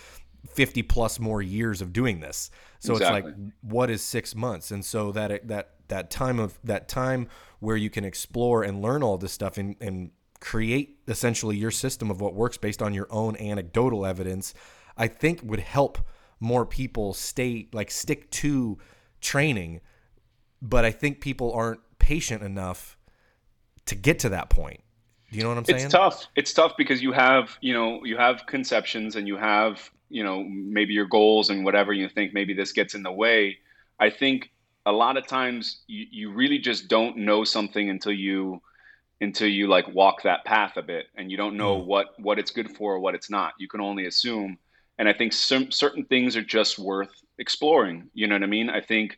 [0.50, 2.50] 50 plus more years of doing this.
[2.80, 3.26] So it's like
[3.62, 4.72] what is six months?
[4.72, 7.28] And so that that that time of that time
[7.60, 12.12] where you can explore and learn all this stuff and, and create essentially your system
[12.12, 14.54] of what works based on your own anecdotal evidence
[14.98, 15.98] i think would help
[16.40, 18.78] more people stay like stick to
[19.22, 19.82] training.
[20.62, 22.98] But i think people aren't patient enough
[23.86, 24.82] to get to that point.
[25.32, 25.86] Do you know what i'm saying?
[25.86, 26.28] It's tough.
[26.36, 30.44] It's tough because you have, you know, you have conceptions and you have, you know,
[30.44, 33.58] maybe your goals and whatever you think maybe this gets in the way.
[34.00, 34.52] I think
[34.86, 38.62] a lot of times you, you really just don't know something until you
[39.22, 41.86] until you like walk that path a bit and you don't know mm.
[41.86, 44.58] what what it's good for or what it's not you can only assume
[44.98, 48.70] and i think some certain things are just worth exploring you know what i mean
[48.70, 49.18] i think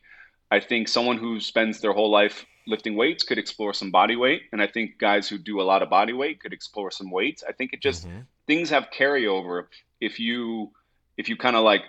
[0.50, 4.42] i think someone who spends their whole life lifting weights could explore some body weight
[4.52, 7.42] and i think guys who do a lot of body weight could explore some weights
[7.48, 8.20] i think it just mm-hmm.
[8.46, 9.64] things have carryover
[10.00, 10.70] if you
[11.16, 11.82] if you kind of like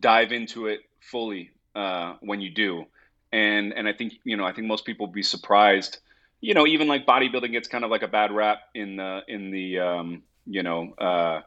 [0.00, 2.84] dive into it fully uh, when you do
[3.32, 5.98] and and i think you know i think most people would be surprised
[6.40, 9.50] you know, even like bodybuilding gets kind of like a bad rap in the in
[9.50, 11.40] the um, you know uh,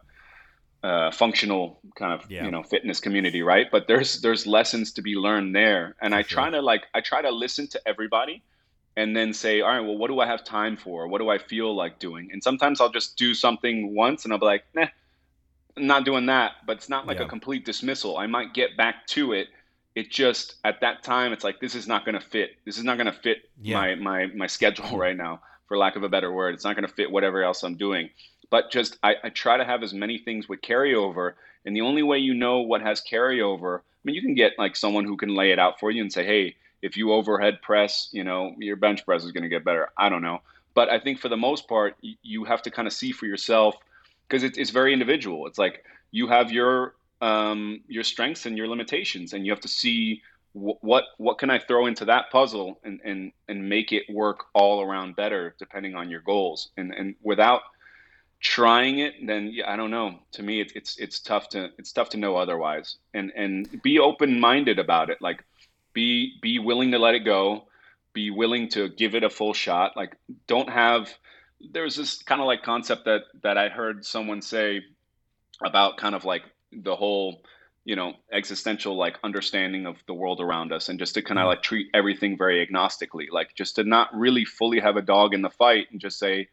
[0.84, 2.44] uh, functional kind of yeah.
[2.46, 3.68] you know fitness community, right?
[3.72, 7.22] But there's there's lessons to be learned there, and I try to like I try
[7.22, 8.42] to listen to everybody,
[8.98, 11.08] and then say, all right, well, what do I have time for?
[11.08, 12.30] What do I feel like doing?
[12.32, 14.88] And sometimes I'll just do something once, and I'll be like, nah,
[15.78, 16.54] I'm not doing that.
[16.66, 17.26] But it's not like yeah.
[17.26, 18.18] a complete dismissal.
[18.18, 19.50] I might get back to it
[19.96, 22.84] it just at that time it's like this is not going to fit this is
[22.84, 23.76] not going to fit yeah.
[23.76, 26.88] my my my schedule right now for lack of a better word it's not going
[26.88, 28.10] to fit whatever else i'm doing
[28.50, 31.34] but just I, I try to have as many things with carryover
[31.66, 34.76] and the only way you know what has carryover i mean you can get like
[34.76, 38.10] someone who can lay it out for you and say hey if you overhead press
[38.12, 40.42] you know your bench press is going to get better i don't know
[40.74, 43.76] but i think for the most part you have to kind of see for yourself
[44.30, 48.68] because it's, it's very individual it's like you have your um, your strengths and your
[48.68, 50.22] limitations, and you have to see
[50.54, 54.82] what what can I throw into that puzzle and and and make it work all
[54.82, 56.70] around better depending on your goals.
[56.78, 57.62] And and without
[58.40, 60.20] trying it, then yeah, I don't know.
[60.34, 62.98] To me, it's it's it's tough to it's tough to know otherwise.
[63.14, 65.22] And and be open minded about it.
[65.22, 65.44] Like
[65.94, 67.66] be be willing to let it go.
[68.14, 69.96] Be willing to give it a full shot.
[69.96, 70.16] Like
[70.48, 71.14] don't have.
[71.72, 74.82] There's this kind of like concept that that I heard someone say
[75.64, 77.42] about kind of like the whole
[77.86, 81.46] you know existential like understanding of the world around us and just to kind of
[81.46, 81.50] mm.
[81.50, 85.42] like treat everything very agnostically like just to not really fully have a dog in
[85.42, 86.48] the fight and just say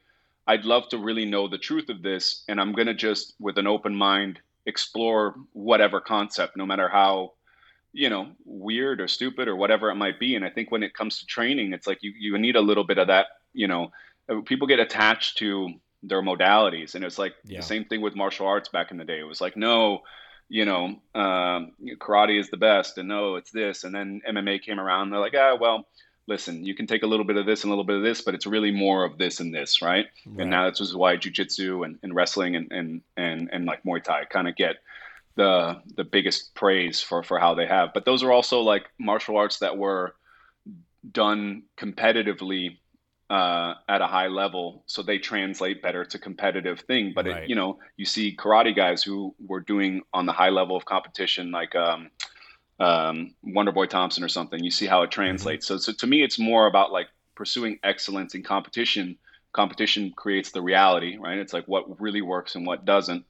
[0.47, 3.59] i'd love to really know the truth of this and i'm going to just with
[3.59, 7.33] an open mind explore whatever concept no matter how
[7.93, 10.95] you know weird or stupid or whatever it might be and i think when it
[10.95, 13.91] comes to training it's like you, you need a little bit of that you know
[14.45, 15.71] people get attached to
[16.03, 16.95] their modalities.
[16.95, 17.61] And it's like yeah.
[17.61, 19.19] the same thing with martial arts back in the day.
[19.19, 20.03] It was like, no,
[20.49, 23.85] you know, um, karate is the best, and no, it's this.
[23.85, 25.11] And then MMA came around.
[25.11, 25.87] they're like, ah, well,
[26.29, 28.21] listen, you can take a little bit of this and a little bit of this,
[28.21, 30.07] but it's really more of this and this, right?
[30.27, 30.41] right.
[30.41, 34.03] And now that's is why jujitsu and, and wrestling and, and, and, and like Muay
[34.03, 34.77] Thai kind of get
[35.37, 37.93] the the biggest praise for for how they have.
[37.93, 40.15] But those are also like martial arts that were
[41.13, 42.79] done competitively
[43.29, 47.13] uh, at a high level, so they translate better to competitive thing.
[47.15, 47.43] But right.
[47.43, 50.85] it, you know, you see karate guys who were doing on the high level of
[50.85, 52.11] competition, like um,
[52.79, 54.63] um, Wonder Boy Thompson or something.
[54.63, 55.67] You see how it translates.
[55.67, 55.79] Mm-hmm.
[55.79, 59.19] So, so to me, it's more about like pursuing excellence in competition.
[59.53, 61.39] Competition creates the reality, right?
[61.39, 63.25] It's like what really works and what doesn't,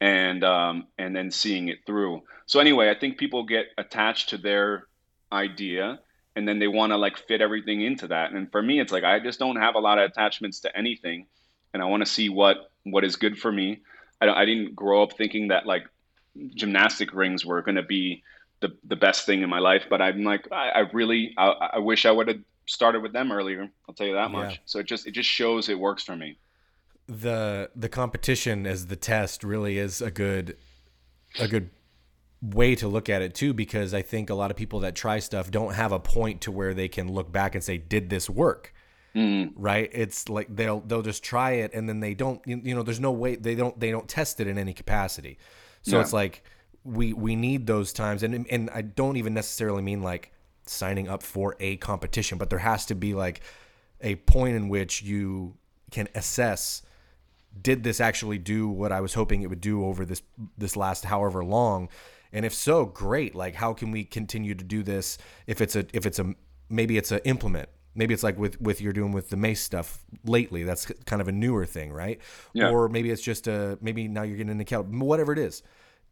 [0.00, 2.22] and um, and then seeing it through.
[2.44, 4.86] So anyway, I think people get attached to their
[5.32, 6.00] idea
[6.36, 8.32] and then they want to like fit everything into that.
[8.32, 11.26] And for me, it's like I just don't have a lot of attachments to anything,
[11.72, 13.80] and I want to see what what is good for me.
[14.20, 15.86] I don't, I didn't grow up thinking that like
[16.54, 18.22] gymnastic rings were going to be
[18.60, 21.78] the the best thing in my life, but I'm like I, I really I, I,
[21.78, 23.68] wish I would have started with them earlier.
[23.88, 24.52] I'll tell you that much.
[24.52, 24.58] Yeah.
[24.66, 26.38] So it just it just shows it works for me.
[27.08, 30.56] The the competition as the test really is a good
[31.38, 31.70] a good
[32.42, 35.18] way to look at it too because I think a lot of people that try
[35.18, 38.30] stuff don't have a point to where they can look back and say did this
[38.30, 38.72] work
[39.14, 39.52] mm.
[39.54, 43.00] right it's like they'll they'll just try it and then they don't you know there's
[43.00, 45.38] no way they don't they don't test it in any capacity
[45.82, 46.02] so yeah.
[46.02, 46.42] it's like
[46.82, 50.32] we we need those times and and I don't even necessarily mean like
[50.66, 53.42] signing up for a competition but there has to be like
[54.00, 55.56] a point in which you
[55.90, 56.80] can assess
[57.60, 60.22] did this actually do what I was hoping it would do over this
[60.56, 61.90] this last however long
[62.32, 63.34] and if so, great.
[63.34, 65.18] Like, how can we continue to do this?
[65.46, 66.34] If it's a, if it's a,
[66.68, 67.68] maybe it's a implement.
[67.94, 70.62] Maybe it's like with with you're doing with the mace stuff lately.
[70.62, 72.20] That's kind of a newer thing, right?
[72.52, 72.70] Yeah.
[72.70, 75.62] Or maybe it's just a maybe now you're getting an account whatever it is.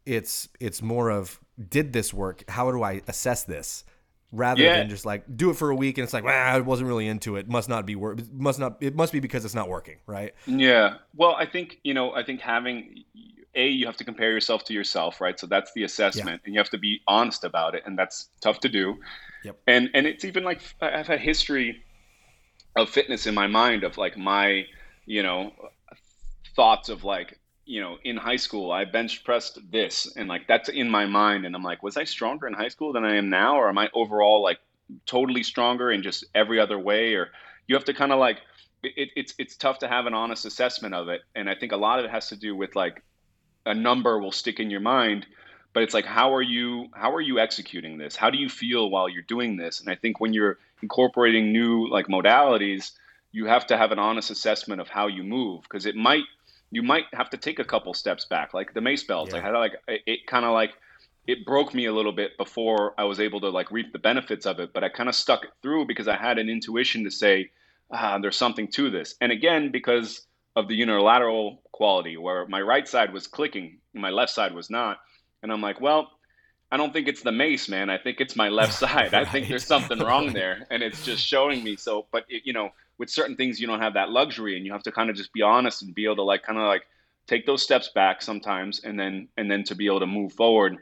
[0.05, 1.39] It's it's more of
[1.69, 2.43] did this work?
[2.49, 3.85] How do I assess this?
[4.31, 4.77] rather yeah.
[4.77, 7.07] than just like do it for a week and it's like, well, I wasn't really
[7.07, 7.49] into it.
[7.49, 8.19] Must not be work.
[8.31, 8.77] Must not.
[8.81, 10.33] It must be because it's not working, right?
[10.45, 10.95] Yeah.
[11.15, 12.13] Well, I think you know.
[12.13, 13.03] I think having
[13.55, 16.45] a you have to compare yourself to yourself right so that's the assessment yeah.
[16.45, 18.97] and you have to be honest about it and that's tough to do
[19.43, 19.59] yep.
[19.67, 21.83] and and it's even like i've had history
[22.75, 24.65] of fitness in my mind of like my
[25.05, 25.51] you know
[26.55, 30.69] thoughts of like you know in high school i bench pressed this and like that's
[30.69, 33.29] in my mind and i'm like was i stronger in high school than i am
[33.29, 34.59] now or am i overall like
[35.05, 37.29] totally stronger in just every other way, or
[37.67, 38.39] you have to kind of like
[38.83, 41.77] it, it's it's tough to have an honest assessment of it, and I think a
[41.77, 43.03] lot of it has to do with like
[43.65, 45.25] a number will stick in your mind,
[45.73, 48.15] but it's like how are you how are you executing this?
[48.15, 49.79] How do you feel while you're doing this?
[49.79, 52.91] And I think when you're incorporating new like modalities,
[53.31, 56.23] you have to have an honest assessment of how you move because it might
[56.71, 59.29] you might have to take a couple steps back, like the mace bells.
[59.31, 59.37] Yeah.
[59.37, 60.73] I had like it, it kind of like
[61.27, 64.45] it broke me a little bit before I was able to like reap the benefits
[64.45, 67.11] of it, but I kind of stuck it through because I had an intuition to
[67.11, 67.51] say,
[67.91, 69.15] ah, there's something to this.
[69.21, 70.25] And again, because
[70.59, 74.99] of the unilateral quality where my right side was clicking, my left side was not.
[75.41, 76.11] And I'm like, well,
[76.71, 77.89] I don't think it's the mace, man.
[77.89, 79.13] I think it's my left side.
[79.13, 79.25] right.
[79.25, 81.77] I think there's something wrong there, and it's just showing me.
[81.77, 84.73] So, but it, you know, with certain things, you don't have that luxury, and you
[84.73, 86.83] have to kind of just be honest and be able to like kind of like
[87.25, 90.77] take those steps back sometimes, and then and then to be able to move forward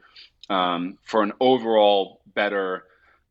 [0.50, 2.84] um, for an overall better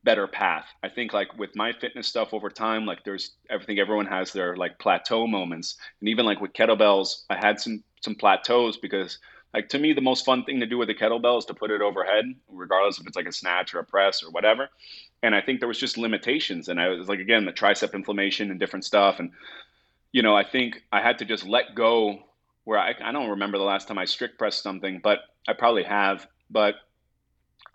[0.07, 0.67] better path.
[0.85, 4.57] I think like with my fitness stuff over time, like there's everything everyone has their
[4.57, 5.77] like plateau moments.
[6.01, 9.19] And even like with kettlebells, I had some some plateaus because
[9.53, 11.73] like to me the most fun thing to do with a kettlebell is to put
[11.73, 14.71] it overhead, regardless if it's like a snatch or a press or whatever.
[15.25, 16.69] And I think there was just limitations.
[16.69, 19.19] And I was like again, the tricep inflammation and different stuff.
[19.19, 19.33] And
[20.13, 22.21] you know, I think I had to just let go
[22.63, 25.83] where I, I don't remember the last time I strict pressed something, but I probably
[25.83, 26.29] have.
[26.49, 26.77] But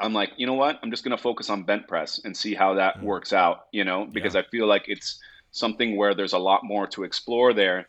[0.02, 0.80] I'm like, you know what?
[0.82, 3.04] I'm just going to focus on bent press and see how that mm.
[3.04, 4.42] works out, you know, because yeah.
[4.42, 5.20] I feel like it's
[5.52, 7.88] something where there's a lot more to explore there.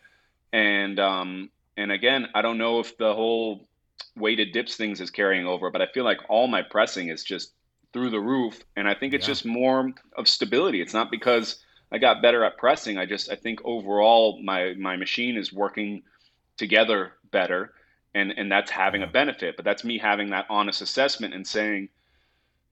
[0.51, 3.67] And, um, and again, I don't know if the whole
[4.15, 7.51] weighted dips things is carrying over, but I feel like all my pressing is just
[7.91, 8.63] through the roof.
[8.75, 9.33] And I think it's yeah.
[9.33, 10.81] just more of stability.
[10.81, 11.57] It's not because
[11.91, 12.97] I got better at pressing.
[12.97, 16.03] I just, I think overall my, my machine is working
[16.57, 17.73] together better
[18.13, 21.89] and, and that's having a benefit, but that's me having that honest assessment and saying,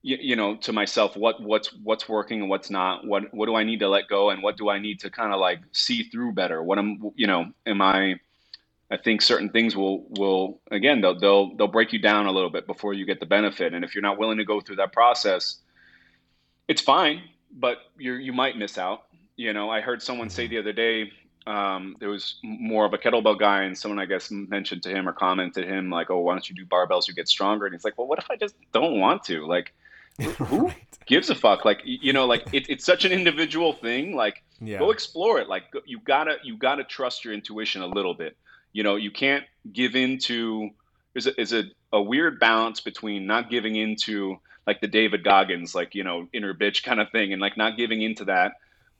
[0.02, 3.54] you, you know to myself what what's what's working and what's not what what do
[3.54, 6.02] i need to let go and what do i need to kind of like see
[6.02, 8.14] through better what i'm you know am i
[8.90, 12.50] i think certain things will will again they'll they'll they'll break you down a little
[12.50, 14.92] bit before you get the benefit and if you're not willing to go through that
[14.92, 15.58] process
[16.68, 17.22] it's fine
[17.52, 19.04] but you you might miss out
[19.36, 21.10] you know i heard someone say the other day
[21.44, 25.08] um, there was more of a kettlebell guy, and someone I guess mentioned to him
[25.08, 27.08] or commented to him like, "Oh, why don't you do barbells?
[27.08, 29.44] You get stronger." And he's like, "Well, what if I just don't want to?
[29.44, 29.74] Like,
[30.20, 30.76] who right.
[31.06, 31.64] gives a fuck?
[31.64, 34.14] Like you know, like it, it's such an individual thing.
[34.14, 34.78] Like yeah.
[34.78, 35.48] go explore it.
[35.48, 38.36] Like you gotta you gotta trust your intuition a little bit.
[38.72, 40.70] You know, you can't give into.
[41.14, 45.74] Is a, is a, a weird balance between not giving into like the David Goggins
[45.74, 48.52] like you know inner bitch kind of thing and like not giving into that.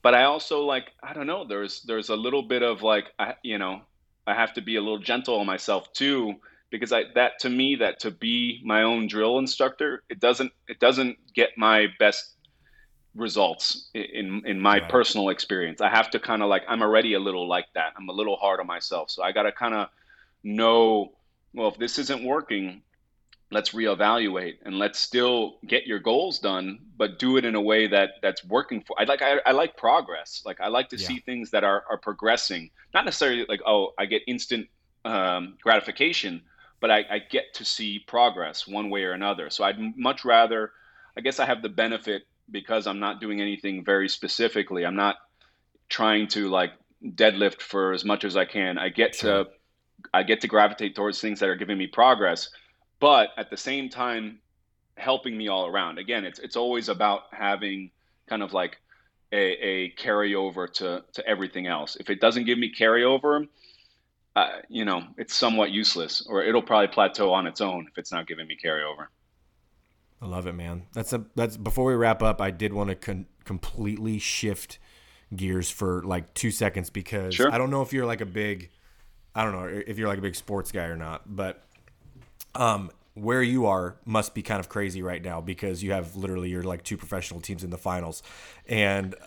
[0.02, 1.46] But I also like I don't know.
[1.46, 3.80] There's there's a little bit of like I you know
[4.26, 6.36] I have to be a little gentle on myself too
[6.72, 10.80] because I that to me that to be my own drill instructor it doesn't it
[10.80, 12.34] doesn't get my best
[13.14, 14.88] results in in my right.
[14.88, 15.80] personal experience.
[15.80, 17.92] I have to kind of like I'm already a little like that.
[17.96, 19.10] I'm a little hard on myself.
[19.10, 19.88] So I got to kind of
[20.42, 21.12] know
[21.54, 22.82] well if this isn't working,
[23.50, 27.86] let's reevaluate and let's still get your goals done, but do it in a way
[27.86, 28.98] that that's working for.
[28.98, 30.42] I like I, I like progress.
[30.44, 31.06] Like I like to yeah.
[31.06, 32.70] see things that are are progressing.
[32.94, 34.68] Not necessarily like oh I get instant
[35.04, 36.42] um, gratification,
[36.82, 39.50] but I, I get to see progress one way or another.
[39.50, 40.72] So I'd much rather,
[41.16, 44.84] I guess I have the benefit because I'm not doing anything very specifically.
[44.84, 45.16] I'm not
[45.88, 46.72] trying to like
[47.02, 48.78] deadlift for as much as I can.
[48.78, 49.44] I get sure.
[49.44, 49.50] to
[50.12, 52.50] I get to gravitate towards things that are giving me progress,
[52.98, 54.40] but at the same time
[54.96, 55.98] helping me all around.
[55.98, 57.92] Again, it's it's always about having
[58.28, 58.78] kind of like
[59.30, 61.96] a, a carryover to to everything else.
[62.00, 63.46] If it doesn't give me carryover,
[64.34, 68.12] uh, you know, it's somewhat useless, or it'll probably plateau on its own if it's
[68.12, 69.06] not giving me carryover.
[70.22, 70.84] I love it, man.
[70.92, 72.40] That's a that's before we wrap up.
[72.40, 74.78] I did want to con- completely shift
[75.34, 77.52] gears for like two seconds because sure.
[77.52, 78.70] I don't know if you're like a big,
[79.34, 81.64] I don't know if you're like a big sports guy or not, but
[82.54, 86.50] um, where you are must be kind of crazy right now because you have literally
[86.50, 88.22] your like two professional teams in the finals,
[88.66, 89.12] and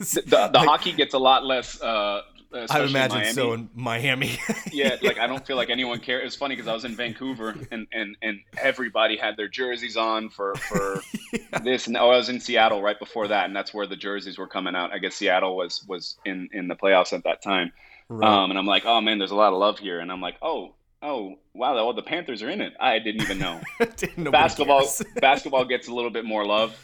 [0.00, 2.22] the, the like, hockey gets a lot less uh,
[2.70, 3.32] I imagine Miami.
[3.32, 4.38] so in Miami.
[4.72, 6.26] yeah, like I don't feel like anyone cares.
[6.26, 10.30] It's funny because I was in Vancouver and, and, and everybody had their jerseys on
[10.30, 11.02] for for
[11.32, 11.58] yeah.
[11.60, 14.38] this, and oh, I was in Seattle right before that, and that's where the jerseys
[14.38, 14.92] were coming out.
[14.92, 17.72] I guess Seattle was was in in the playoffs at that time,
[18.08, 18.28] right.
[18.28, 20.36] um, and I'm like, oh man, there's a lot of love here, and I'm like,
[20.42, 20.74] oh.
[21.02, 21.76] Oh wow!
[21.76, 22.72] Oh, the Panthers are in it.
[22.80, 23.60] I didn't even know.
[24.30, 24.88] basketball
[25.20, 26.74] basketball gets a little bit more love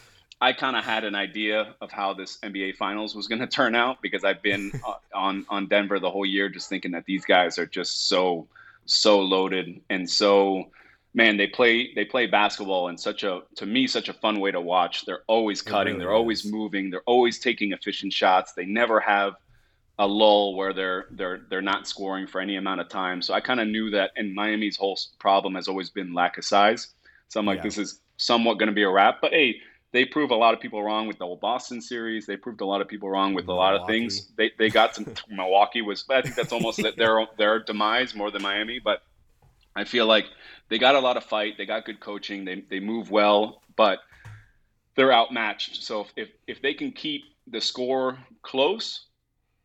[0.43, 3.75] I kind of had an idea of how this NBA Finals was going to turn
[3.75, 4.73] out because I've been
[5.15, 8.47] on on Denver the whole year, just thinking that these guys are just so
[8.85, 10.65] so loaded and so
[11.13, 14.51] man, they play they play basketball in such a to me such a fun way
[14.51, 15.05] to watch.
[15.05, 16.17] They're always cutting, really they're is.
[16.17, 18.51] always moving, they're always taking efficient shots.
[18.51, 19.35] They never have
[19.97, 23.21] a lull where they're they're they're not scoring for any amount of time.
[23.21, 26.43] So I kind of knew that, and Miami's whole problem has always been lack of
[26.43, 26.87] size.
[27.29, 27.63] So I'm like, yeah.
[27.63, 29.19] this is somewhat going to be a wrap.
[29.21, 29.61] But hey,
[29.93, 32.25] they prove a lot of people wrong with the whole Boston series.
[32.25, 33.75] They proved a lot of people wrong with Milwaukee.
[33.75, 34.31] a lot of things.
[34.35, 35.05] They they got some.
[35.29, 38.79] Milwaukee was, I think that's almost their their demise more than Miami.
[38.79, 39.03] But
[39.75, 40.25] I feel like
[40.69, 41.57] they got a lot of fight.
[41.57, 42.43] They got good coaching.
[42.43, 43.99] They they move well, but
[44.95, 45.83] they're outmatched.
[45.83, 49.05] So if if, if they can keep the score close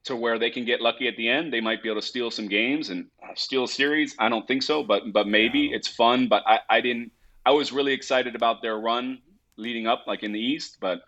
[0.04, 2.30] to where they can get lucky at the end, they might be able to steal
[2.30, 4.14] some games and uh, steal a series.
[4.18, 6.28] I don't think so, but but maybe it's fun.
[6.28, 7.12] But I, I didn't.
[7.46, 9.22] I was really excited about their run
[9.58, 11.02] leading up, like in the East, but.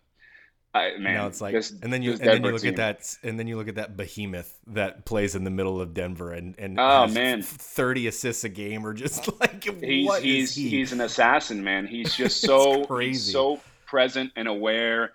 [0.72, 2.70] I, man, no, it's like, this, and then you and then you look team.
[2.70, 5.94] at that, and then you look at that behemoth that plays in the middle of
[5.94, 10.68] Denver, and and oh man, thirty assists a game, or just like he's he's he?
[10.68, 11.88] he's an assassin, man.
[11.88, 15.10] He's just so crazy, so present and aware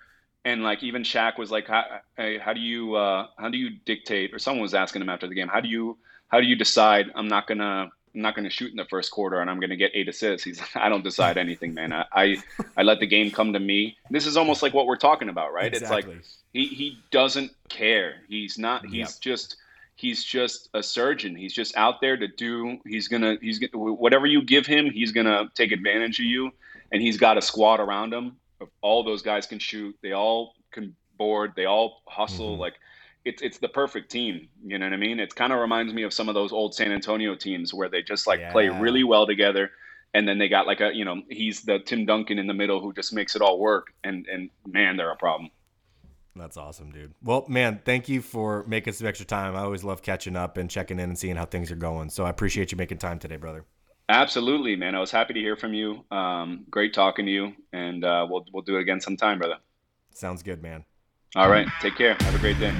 [0.46, 1.82] and like even Shaq was like, how,
[2.16, 4.32] hey, how do you uh, how do you dictate?
[4.32, 7.06] Or someone was asking him after the game, how do you how do you decide?
[7.16, 9.92] I'm not gonna I'm not gonna shoot in the first quarter, and I'm gonna get
[9.94, 10.44] eight assists.
[10.44, 11.92] He's I don't decide anything, man.
[11.92, 12.36] I, I,
[12.76, 13.96] I let the game come to me.
[14.10, 15.72] This is almost like what we're talking about, right?
[15.72, 15.96] Exactly.
[15.96, 18.16] It's like he he doesn't care.
[18.28, 18.84] He's not.
[18.86, 19.20] He's yep.
[19.20, 19.56] just
[19.94, 21.36] he's just a surgeon.
[21.36, 22.78] He's just out there to do.
[22.86, 26.50] He's gonna he's gonna whatever you give him, he's gonna take advantage of you,
[26.90, 28.36] and he's got a squad around him
[28.80, 29.96] all those guys can shoot.
[30.02, 31.52] They all can board.
[31.56, 32.52] They all hustle.
[32.52, 32.60] Mm-hmm.
[32.60, 32.74] Like
[33.26, 34.48] it's it's the perfect team.
[34.64, 35.18] You know what I mean?
[35.18, 38.02] It kind of reminds me of some of those old San Antonio teams where they
[38.02, 38.52] just like yeah.
[38.52, 39.70] play really well together.
[40.14, 42.80] And then they got like a you know he's the Tim Duncan in the middle
[42.80, 43.88] who just makes it all work.
[44.04, 45.50] And and man, they're a problem.
[46.36, 47.14] That's awesome, dude.
[47.22, 49.56] Well, man, thank you for making some extra time.
[49.56, 52.10] I always love catching up and checking in and seeing how things are going.
[52.10, 53.64] So I appreciate you making time today, brother.
[54.08, 54.94] Absolutely, man.
[54.94, 56.04] I was happy to hear from you.
[56.10, 59.56] Um, great talking to you, and uh, we'll we'll do it again sometime, brother.
[60.12, 60.84] Sounds good, man.
[61.34, 61.68] All right.
[61.80, 62.16] Take care.
[62.20, 62.72] Have a great day.